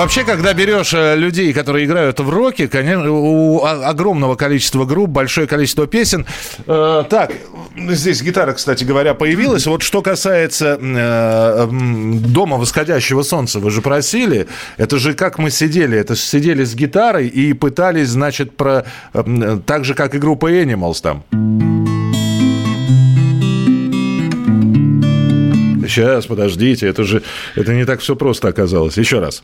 Вообще, 0.00 0.24
когда 0.24 0.54
берешь 0.54 0.94
э, 0.94 1.14
людей, 1.14 1.52
которые 1.52 1.84
играют 1.84 2.20
в 2.20 2.30
роке, 2.30 2.68
конечно, 2.68 3.12
у 3.12 3.62
огромного 3.62 4.34
количества 4.34 4.86
групп, 4.86 5.10
большое 5.10 5.46
количество 5.46 5.86
песен. 5.86 6.24
Э, 6.66 7.04
так, 7.10 7.32
здесь 7.76 8.22
гитара, 8.22 8.54
кстати 8.54 8.82
говоря, 8.82 9.12
появилась. 9.12 9.66
Вот 9.66 9.82
что 9.82 10.00
касается 10.00 10.78
э, 10.80 11.68
«Дома 11.70 12.56
восходящего 12.56 13.20
солнца», 13.20 13.58
вы 13.58 13.70
же 13.70 13.82
просили. 13.82 14.48
Это 14.78 14.98
же 14.98 15.12
как 15.12 15.36
мы 15.36 15.50
сидели. 15.50 15.98
Это 15.98 16.14
же 16.14 16.22
сидели 16.22 16.64
с 16.64 16.74
гитарой 16.74 17.28
и 17.28 17.52
пытались, 17.52 18.08
значит, 18.08 18.56
про... 18.56 18.86
так 19.12 19.84
же, 19.84 19.92
как 19.92 20.14
и 20.14 20.18
группа 20.18 20.50
Animals 20.50 21.02
там. 21.02 21.24
Сейчас, 25.86 26.24
подождите, 26.24 26.86
это 26.86 27.04
же 27.04 27.22
это 27.54 27.74
не 27.74 27.84
так 27.84 28.00
все 28.00 28.16
просто 28.16 28.48
оказалось. 28.48 28.96
Еще 28.96 29.18
раз. 29.18 29.42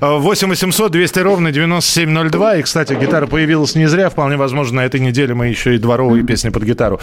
8 0.00 0.48
800 0.48 0.90
200 0.92 1.18
ровно 1.20 1.52
9702. 1.52 2.56
И, 2.56 2.62
кстати, 2.62 2.94
гитара 2.94 3.26
появилась 3.26 3.74
не 3.74 3.86
зря. 3.86 4.10
Вполне 4.10 4.36
возможно, 4.36 4.76
на 4.82 4.84
этой 4.86 5.00
неделе 5.00 5.34
мы 5.34 5.48
еще 5.48 5.74
и 5.74 5.78
дворовые 5.78 6.24
песни 6.24 6.48
под 6.50 6.62
гитару 6.64 7.00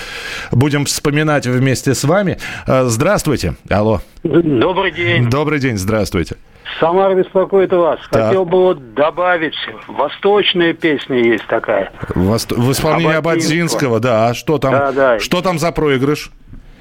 будем 0.52 0.86
вспоминать 0.86 1.48
вместе 1.48 1.94
с 1.94 2.04
вами. 2.04 2.38
Э, 2.68 2.86
Здравствуйте. 2.86 3.56
Алло. 3.70 4.02
Добрый 4.24 4.92
день. 4.92 5.30
Добрый 5.30 5.60
день, 5.60 5.78
здравствуйте. 5.78 6.36
Самара 6.80 7.16
беспокоит 7.16 7.72
вас. 7.74 8.00
Так. 8.12 8.28
Хотел 8.28 8.46
бы 8.46 8.58
вот 8.60 8.94
добавить, 8.94 9.56
восточная 9.88 10.74
песня 10.74 11.18
есть 11.24 11.46
такая. 11.48 11.92
В, 12.16 12.32
ост- 12.32 12.52
в 12.52 12.72
исполнении. 12.72 13.16
Ободзинского, 13.16 14.00
да. 14.00 14.30
А 14.30 14.34
что 14.34 14.58
там? 14.58 14.72
Да, 14.72 14.92
да. 14.92 15.20
Что 15.20 15.42
там 15.42 15.60
за 15.60 15.72
проигрыш? 15.72 16.32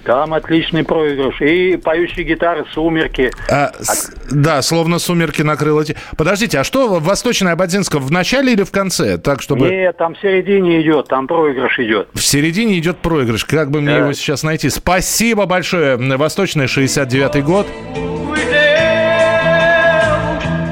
Там 0.05 0.33
отличный 0.35 0.83
проигрыш. 0.83 1.41
И 1.43 1.77
поющие 1.77 2.25
гитары 2.25 2.65
«Сумерки». 2.73 3.31
А, 3.51 3.71
с- 3.81 4.11
да, 4.31 4.63
словно 4.63 4.99
сумерки 4.99 5.43
накрыло. 5.43 5.85
те- 5.85 5.95
Подождите, 6.17 6.59
а 6.59 6.65
что 6.65 6.99
Восточная 6.99 7.53
Ободзинского 7.53 8.01
в 8.01 8.11
начале 8.11 8.53
или 8.55 8.63
в 8.63 8.71
конце? 8.71 9.19
Так, 9.19 9.43
чтобы... 9.43 9.69
Нет, 9.69 9.97
там 9.99 10.15
в 10.15 10.21
середине 10.21 10.81
идет, 10.81 11.09
там 11.09 11.27
проигрыш 11.27 11.79
идет. 11.81 12.09
В 12.15 12.23
середине 12.23 12.79
идет 12.79 12.99
проигрыш. 12.99 13.45
Как 13.45 13.71
бы 13.71 13.81
мне 13.81 13.93
Да. 13.93 13.99
его 13.99 14.13
сейчас 14.15 14.43
найти? 14.43 14.71
Спасибо 14.71 15.45
большое. 15.47 15.97
Восточный 16.17 16.65
69-й 16.67 17.43
год. 17.43 17.67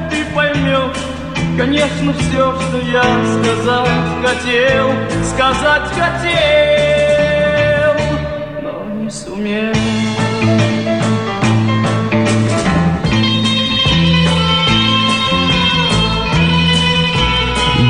ты 0.09 0.25
поймешь, 0.35 0.97
конечно, 1.57 2.13
все, 2.13 2.55
что 2.59 2.77
я 2.91 3.03
сказать 3.43 3.89
хотел, 4.23 4.91
сказать 5.23 5.89
хотел, 5.89 6.88
сумел. 9.11 9.73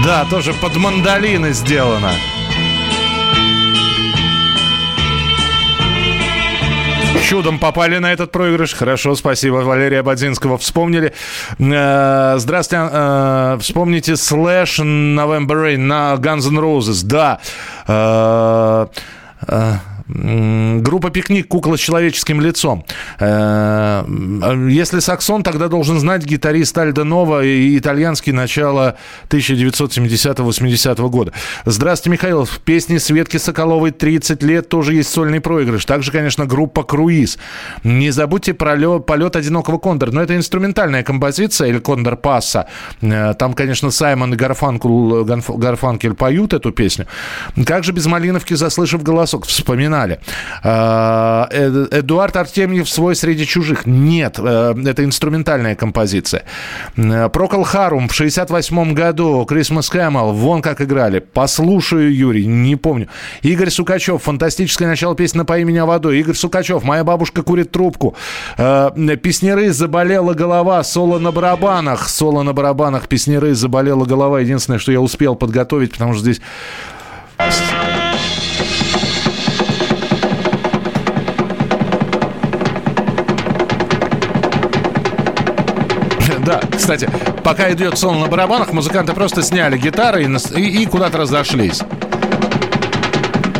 Да, 0.03 0.25
тоже 0.29 0.53
под 0.53 0.75
мандолины 0.77 1.53
сделано. 1.53 2.11
чудом 7.29 7.59
попали 7.59 7.99
на 7.99 8.11
этот 8.11 8.31
проигрыш. 8.31 8.73
Хорошо, 8.73 9.13
спасибо. 9.13 9.57
Валерия 9.57 10.01
Бадзинского 10.01 10.57
вспомнили. 10.57 11.13
Э, 11.59 12.35
Здравствуйте. 12.39 12.89
э, 12.91 13.57
Вспомните 13.61 14.13
Slash 14.13 14.79
November 14.83 15.75
Rain 15.75 15.77
на 15.77 16.15
Guns 16.15 16.47
N' 16.49 16.57
Roses. 16.57 17.05
Да. 17.05 17.39
Э, 17.87 18.87
Группа 20.09 21.11
«Пикник. 21.11 21.47
Кукла 21.47 21.77
с 21.77 21.79
человеческим 21.79 22.41
лицом». 22.41 22.83
Э, 23.19 24.03
Если 24.69 24.99
саксон, 24.99 25.43
тогда 25.43 25.67
должен 25.67 25.99
знать 25.99 26.25
гитарист 26.25 26.75
Альдо 26.79 27.03
Нова 27.03 27.43
и 27.43 27.77
итальянский 27.77 28.31
начало 28.31 28.97
1970-80 29.29 31.09
года. 31.09 31.31
Здравствуйте, 31.65 32.09
Михаил. 32.09 32.45
В 32.45 32.59
песне 32.59 32.99
Светки 32.99 33.37
Соколовой 33.37 33.91
«30 33.91 34.43
лет» 34.43 34.67
тоже 34.67 34.95
есть 34.95 35.09
сольный 35.11 35.41
проигрыш. 35.41 35.85
Также, 35.85 36.11
конечно, 36.11 36.47
группа 36.47 36.83
«Круиз». 36.83 37.37
Не 37.83 38.09
забудьте 38.09 38.55
про 38.55 38.99
полет 38.99 39.35
одинокого 39.35 39.77
кондора. 39.77 40.11
Но 40.11 40.23
это 40.23 40.35
инструментальная 40.35 41.03
композиция 41.03 41.67
El 41.67 41.77
Cóndor 41.77 42.15
Pasa. 42.15 42.65
Э, 43.01 43.35
Там, 43.37 43.53
конечно, 43.53 43.91
Саймон 43.91 44.33
и 44.33 44.37
Гарфанкель 44.37 46.13
поют 46.15 46.53
эту 46.53 46.71
песню. 46.71 47.05
Как 47.63 47.83
же 47.83 47.91
без 47.91 48.07
Малиновки, 48.07 48.55
заслышав 48.55 49.03
голосок, 49.03 49.45
вспоминали. 49.45 49.98
Э, 50.07 51.45
Э- 51.49 51.87
Эдуард 51.91 52.35
Артемьев 52.37 52.89
«Свой 52.89 53.15
среди 53.15 53.45
чужих». 53.45 53.85
Нет, 53.85 54.35
э, 54.37 54.75
это 54.85 55.03
инструментальная 55.03 55.75
композиция. 55.75 56.43
Э, 56.97 57.29
Procol 57.29 57.63
Harum 57.63 58.07
в 58.07 58.13
68 58.13 58.93
году, 58.93 59.45
Christmas 59.45 59.89
Camel, 59.89 60.33
вон 60.33 60.61
как 60.61 60.81
играли. 60.81 61.19
Послушаю, 61.19 62.15
Юрий, 62.15 62.45
не 62.45 62.75
помню. 62.75 63.07
Игорь 63.41 63.69
Сукачев, 63.69 64.21
фантастическое 64.23 64.87
начало 64.87 65.15
песни 65.15 65.39
«Напои 65.39 65.63
меня 65.63 65.85
водой». 65.85 66.19
Игорь 66.19 66.35
Сукачев, 66.35 66.83
«Моя 66.83 67.03
бабушка 67.03 67.43
курит 67.43 67.71
трубку». 67.71 68.15
Э, 68.57 68.89
Песнеры 69.21 69.71
«Заболела 69.71 70.33
голова», 70.33 70.83
соло 70.83 71.19
на 71.19 71.31
барабанах. 71.31 72.07
Соло 72.09 72.43
на 72.43 72.53
барабанах, 72.53 73.07
песнеры 73.07 73.53
«Заболела 73.53 74.05
голова». 74.05 74.39
Единственное, 74.39 74.79
что 74.79 74.91
я 74.91 75.01
успел 75.01 75.35
подготовить, 75.35 75.91
потому 75.91 76.13
что 76.13 76.23
здесь... 76.23 76.41
кстати, 86.79 87.09
пока 87.43 87.71
идет 87.71 87.97
соло 87.97 88.15
на 88.17 88.27
барабанах, 88.27 88.71
музыканты 88.73 89.13
просто 89.13 89.43
сняли 89.43 89.77
гитары 89.77 90.23
и, 90.23 90.27
и- 90.59 90.83
и 90.83 90.85
куда-то 90.85 91.19
разошлись. 91.19 91.81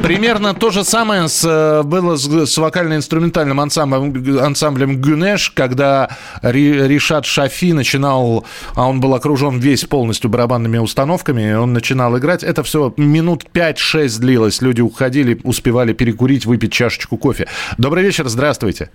Примерно 0.01 0.53
то 0.55 0.71
же 0.71 0.83
самое 0.85 1.27
с, 1.27 1.43
э, 1.45 1.83
было 1.83 2.15
с, 2.15 2.25
с 2.25 2.57
вокально-инструментальным 2.57 3.59
ансамблем, 3.59 4.39
ансамблем 4.39 4.99
Гюнеш, 5.01 5.51
когда 5.51 6.09
Ри- 6.41 6.87
Ришат 6.87 7.25
Шафи 7.25 7.73
начинал, 7.73 8.45
а 8.75 8.87
он 8.87 9.01
был 9.01 9.13
окружен 9.13 9.59
весь 9.59 9.83
полностью 9.85 10.29
барабанными 10.31 10.77
установками, 10.79 11.51
и 11.51 11.53
он 11.53 11.73
начинал 11.73 12.17
играть. 12.17 12.43
Это 12.43 12.63
все 12.63 12.91
минут 12.97 13.45
5-6 13.53 14.19
длилось. 14.19 14.61
Люди 14.61 14.81
уходили, 14.81 15.39
успевали 15.43 15.93
перекурить, 15.93 16.45
выпить 16.45 16.71
чашечку 16.71 17.17
кофе. 17.17 17.47
Добрый 17.77 18.03
вечер, 18.03 18.27
здравствуйте. 18.29 18.89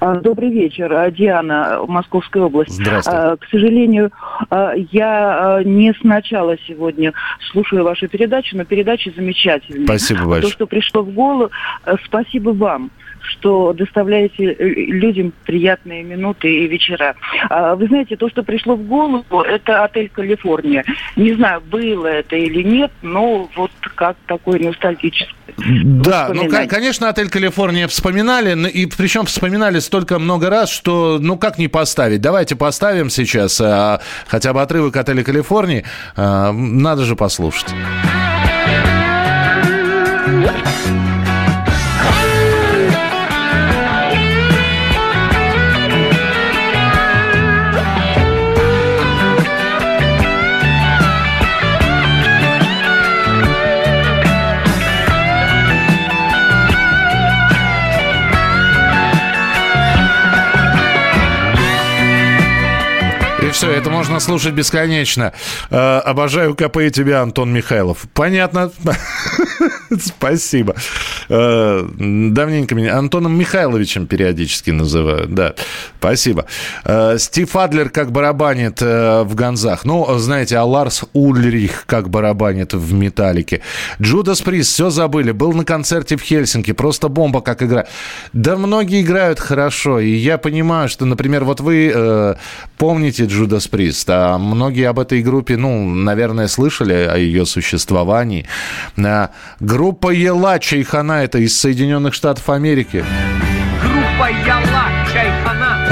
А, 0.00 0.14
Добрый 0.16 0.50
вечер, 0.50 0.92
А, 0.92 1.10
Диана, 1.10 1.80
Московская 1.86 2.42
область. 2.44 2.72
Здравствуйте. 2.72 3.18
А, 3.18 3.36
К 3.36 3.44
сожалению, 3.50 4.10
я 4.50 5.62
не 5.64 5.92
сначала 6.00 6.56
сегодня 6.66 7.12
слушаю 7.50 7.84
вашу 7.84 8.08
передачу, 8.08 8.56
но 8.56 8.64
передача 8.64 9.10
замечательная. 9.14 9.84
Спасибо 9.84 10.20
большое. 10.24 10.42
То, 10.42 10.48
что 10.50 10.66
пришло 10.66 11.02
в 11.02 11.10
голову, 11.12 11.50
спасибо 12.04 12.50
вам 12.50 12.90
что 13.28 13.72
доставляете 13.72 14.52
э, 14.52 14.64
людям 14.64 15.32
приятные 15.44 16.02
минуты 16.02 16.48
и 16.48 16.66
вечера. 16.66 17.14
А, 17.48 17.74
Вы 17.74 17.86
знаете, 17.86 18.16
то, 18.16 18.28
что 18.28 18.42
пришло 18.42 18.74
в 18.74 18.82
голову, 18.86 19.42
это 19.42 19.84
отель 19.84 20.08
Калифорния. 20.08 20.84
Не 21.16 21.34
знаю, 21.34 21.60
было 21.60 22.06
это 22.06 22.36
или 22.36 22.62
нет, 22.62 22.90
но 23.02 23.48
вот 23.54 23.70
как 23.94 24.16
такой 24.26 24.58
ностальгический. 24.60 25.34
Да, 25.56 26.30
ну, 26.32 26.48
конечно, 26.68 27.08
отель 27.08 27.30
Калифорния 27.30 27.88
вспоминали, 27.88 28.68
и 28.68 28.86
причем 28.86 29.26
вспоминали 29.26 29.80
столько 29.80 30.18
много 30.18 30.50
раз, 30.50 30.70
что, 30.70 31.18
ну, 31.20 31.36
как 31.36 31.58
не 31.58 31.68
поставить? 31.68 32.20
Давайте 32.20 32.56
поставим 32.56 33.10
сейчас 33.10 33.60
а, 33.60 34.00
хотя 34.26 34.52
бы 34.52 34.62
отрывок 34.62 34.96
отеля 34.96 35.22
Калифорнии. 35.22 35.84
А, 36.16 36.52
надо 36.52 37.04
же 37.04 37.16
послушать. 37.16 37.74
Это 63.78 63.90
можно 63.90 64.20
слушать 64.20 64.54
бесконечно. 64.54 65.32
Э, 65.70 65.98
обожаю 65.98 66.54
КП 66.54 66.78
и 66.78 66.90
тебя, 66.90 67.22
Антон 67.22 67.52
Михайлов. 67.52 68.06
Понятно. 68.12 68.70
Спасибо. 70.00 70.74
Э, 71.28 71.86
давненько 71.98 72.74
меня 72.74 72.96
Антоном 72.96 73.38
Михайловичем 73.38 74.06
периодически 74.06 74.70
называют. 74.70 75.34
Да, 75.34 75.54
спасибо. 75.98 76.46
Э, 76.84 77.16
Стив 77.18 77.54
Адлер 77.56 77.90
как 77.90 78.12
барабанит 78.12 78.80
э, 78.80 79.22
в 79.24 79.34
Ганзах. 79.34 79.84
Ну, 79.84 80.06
знаете, 80.18 80.56
а 80.56 80.64
Ларс 80.64 81.04
Ульрих 81.12 81.84
как 81.86 82.08
барабанит 82.08 82.74
в 82.74 82.92
Металлике. 82.94 83.60
Джудас 84.00 84.40
Прист, 84.40 84.72
все 84.72 84.90
забыли. 84.90 85.32
Был 85.32 85.52
на 85.52 85.64
концерте 85.64 86.16
в 86.16 86.22
Хельсинки. 86.22 86.72
Просто 86.72 87.08
бомба 87.08 87.40
как 87.40 87.62
игра. 87.62 87.86
Да 88.32 88.56
многие 88.56 89.02
играют 89.02 89.40
хорошо. 89.40 90.00
И 90.00 90.10
я 90.10 90.38
понимаю, 90.38 90.88
что, 90.88 91.04
например, 91.04 91.44
вот 91.44 91.60
вы 91.60 91.92
э, 91.94 92.34
помните 92.78 93.24
Джудас 93.24 93.68
Прист, 93.68 94.08
а 94.10 94.38
многие 94.38 94.88
об 94.88 94.98
этой 94.98 95.22
группе, 95.22 95.56
ну, 95.56 95.84
наверное, 95.84 96.48
слышали 96.48 96.94
о 96.94 97.16
ее 97.16 97.44
существовании. 97.46 98.46
А, 98.96 99.30
группа 99.60 100.10
Ела 100.10 100.58
Чайхана, 100.58 101.17
это 101.22 101.38
из 101.38 101.58
Соединенных 101.58 102.14
Штатов 102.14 102.48
Америки. 102.50 103.04
Группа 103.82 104.30
Яла 104.46 104.84
Чайхана. 105.12 105.88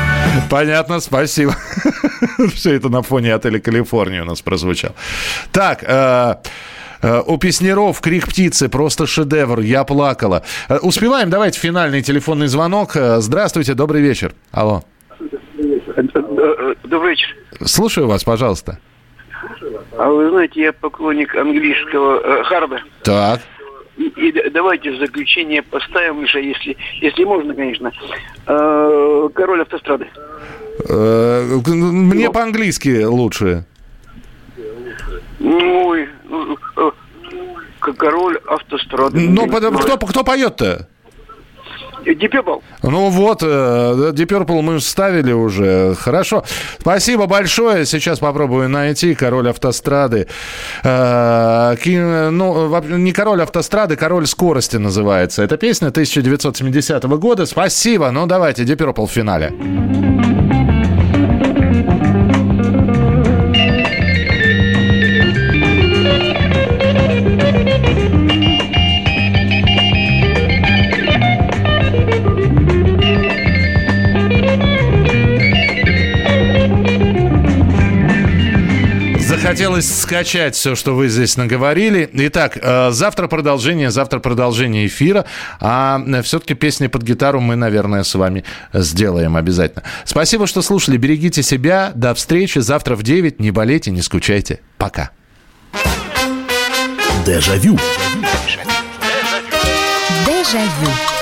Понятно, 0.50 1.00
спасибо. 1.00 1.54
Все 2.54 2.74
это 2.74 2.88
на 2.88 3.02
фоне 3.02 3.34
отеля 3.34 3.58
Калифорния 3.60 4.22
у 4.22 4.24
нас 4.24 4.40
прозвучало. 4.42 4.94
Так, 5.52 5.84
э, 5.86 6.34
э, 7.02 7.22
у 7.26 7.38
песнеров 7.38 8.00
крик 8.00 8.28
птицы 8.28 8.68
просто 8.68 9.06
шедевр. 9.06 9.60
Я 9.60 9.84
плакала. 9.84 10.42
Э, 10.68 10.78
Успеваем? 10.78 11.30
Давайте 11.30 11.58
финальный 11.58 12.02
телефонный 12.02 12.46
звонок. 12.46 12.96
Э, 12.96 13.20
Здравствуйте, 13.20 13.74
добрый 13.74 14.02
вечер. 14.02 14.32
Алло. 14.52 14.82
Добрый 16.84 17.10
вечер. 17.10 17.36
Слушаю 17.64 18.06
вас, 18.06 18.24
пожалуйста. 18.24 18.78
А 19.98 20.08
вы 20.08 20.30
знаете, 20.30 20.60
я 20.62 20.72
поклонник 20.72 21.34
английского 21.34 22.20
э, 22.20 22.44
харда. 22.44 22.80
Так. 23.02 23.40
И, 23.98 24.50
давайте 24.50 24.92
в 24.92 24.98
заключение 24.98 25.62
поставим 25.62 26.18
уже, 26.20 26.40
если, 26.40 26.76
если 27.00 27.24
можно, 27.24 27.52
конечно, 27.54 27.90
э, 28.46 29.28
король 29.34 29.62
автострады. 29.62 30.06
Э, 30.88 31.58
Мне 31.66 32.30
по-английски 32.30 33.02
лучше. 33.04 33.64
Ой, 35.40 36.08
ну, 36.28 36.56
э, 36.76 36.90
к- 37.80 37.92
король 37.94 38.38
автострады. 38.46 39.20
Ну, 39.28 39.46
кто, 39.48 39.96
кто 39.98 40.24
поет-то? 40.24 40.88
Дипепл. 42.04 42.60
Ну 42.82 43.08
вот, 43.10 43.42
э, 43.42 44.12
Purple 44.28 44.62
мы 44.62 44.80
ставили 44.80 45.32
уже. 45.32 45.94
Хорошо. 45.94 46.44
Спасибо 46.78 47.26
большое. 47.26 47.86
Сейчас 47.86 48.18
попробую 48.18 48.68
найти 48.68 49.14
король 49.14 49.48
автострады. 49.48 50.28
Э, 50.84 51.74
ну, 51.84 52.80
не 52.82 53.12
король 53.12 53.42
автострады, 53.42 53.96
король 53.96 54.26
скорости 54.26 54.76
называется. 54.76 55.42
Эта 55.42 55.56
песня 55.56 55.88
1970 55.88 57.04
года. 57.18 57.46
Спасибо. 57.46 58.10
Ну, 58.10 58.26
давайте, 58.26 58.64
Purple 58.74 59.06
в 59.06 59.10
финале. 59.10 60.27
Захотелось 79.48 80.00
скачать 80.02 80.54
все, 80.56 80.74
что 80.74 80.94
вы 80.94 81.08
здесь 81.08 81.38
наговорили. 81.38 82.10
Итак, 82.12 82.58
э, 82.60 82.90
завтра 82.90 83.28
продолжение, 83.28 83.90
завтра 83.90 84.18
продолжение 84.18 84.86
эфира. 84.86 85.24
А 85.58 86.02
все-таки 86.22 86.52
песни 86.52 86.86
под 86.86 87.02
гитару 87.02 87.40
мы, 87.40 87.56
наверное, 87.56 88.02
с 88.02 88.14
вами 88.14 88.44
сделаем 88.74 89.36
обязательно. 89.36 89.84
Спасибо, 90.04 90.46
что 90.46 90.60
слушали. 90.60 90.98
Берегите 90.98 91.42
себя. 91.42 91.92
До 91.94 92.14
встречи. 92.14 92.58
Завтра 92.58 92.94
в 92.94 93.02
9. 93.02 93.40
Не 93.40 93.50
болейте, 93.50 93.90
не 93.90 94.02
скучайте. 94.02 94.60
Пока. 94.76 95.12
Дежавю. 97.24 97.78
Дежавю. 100.26 101.17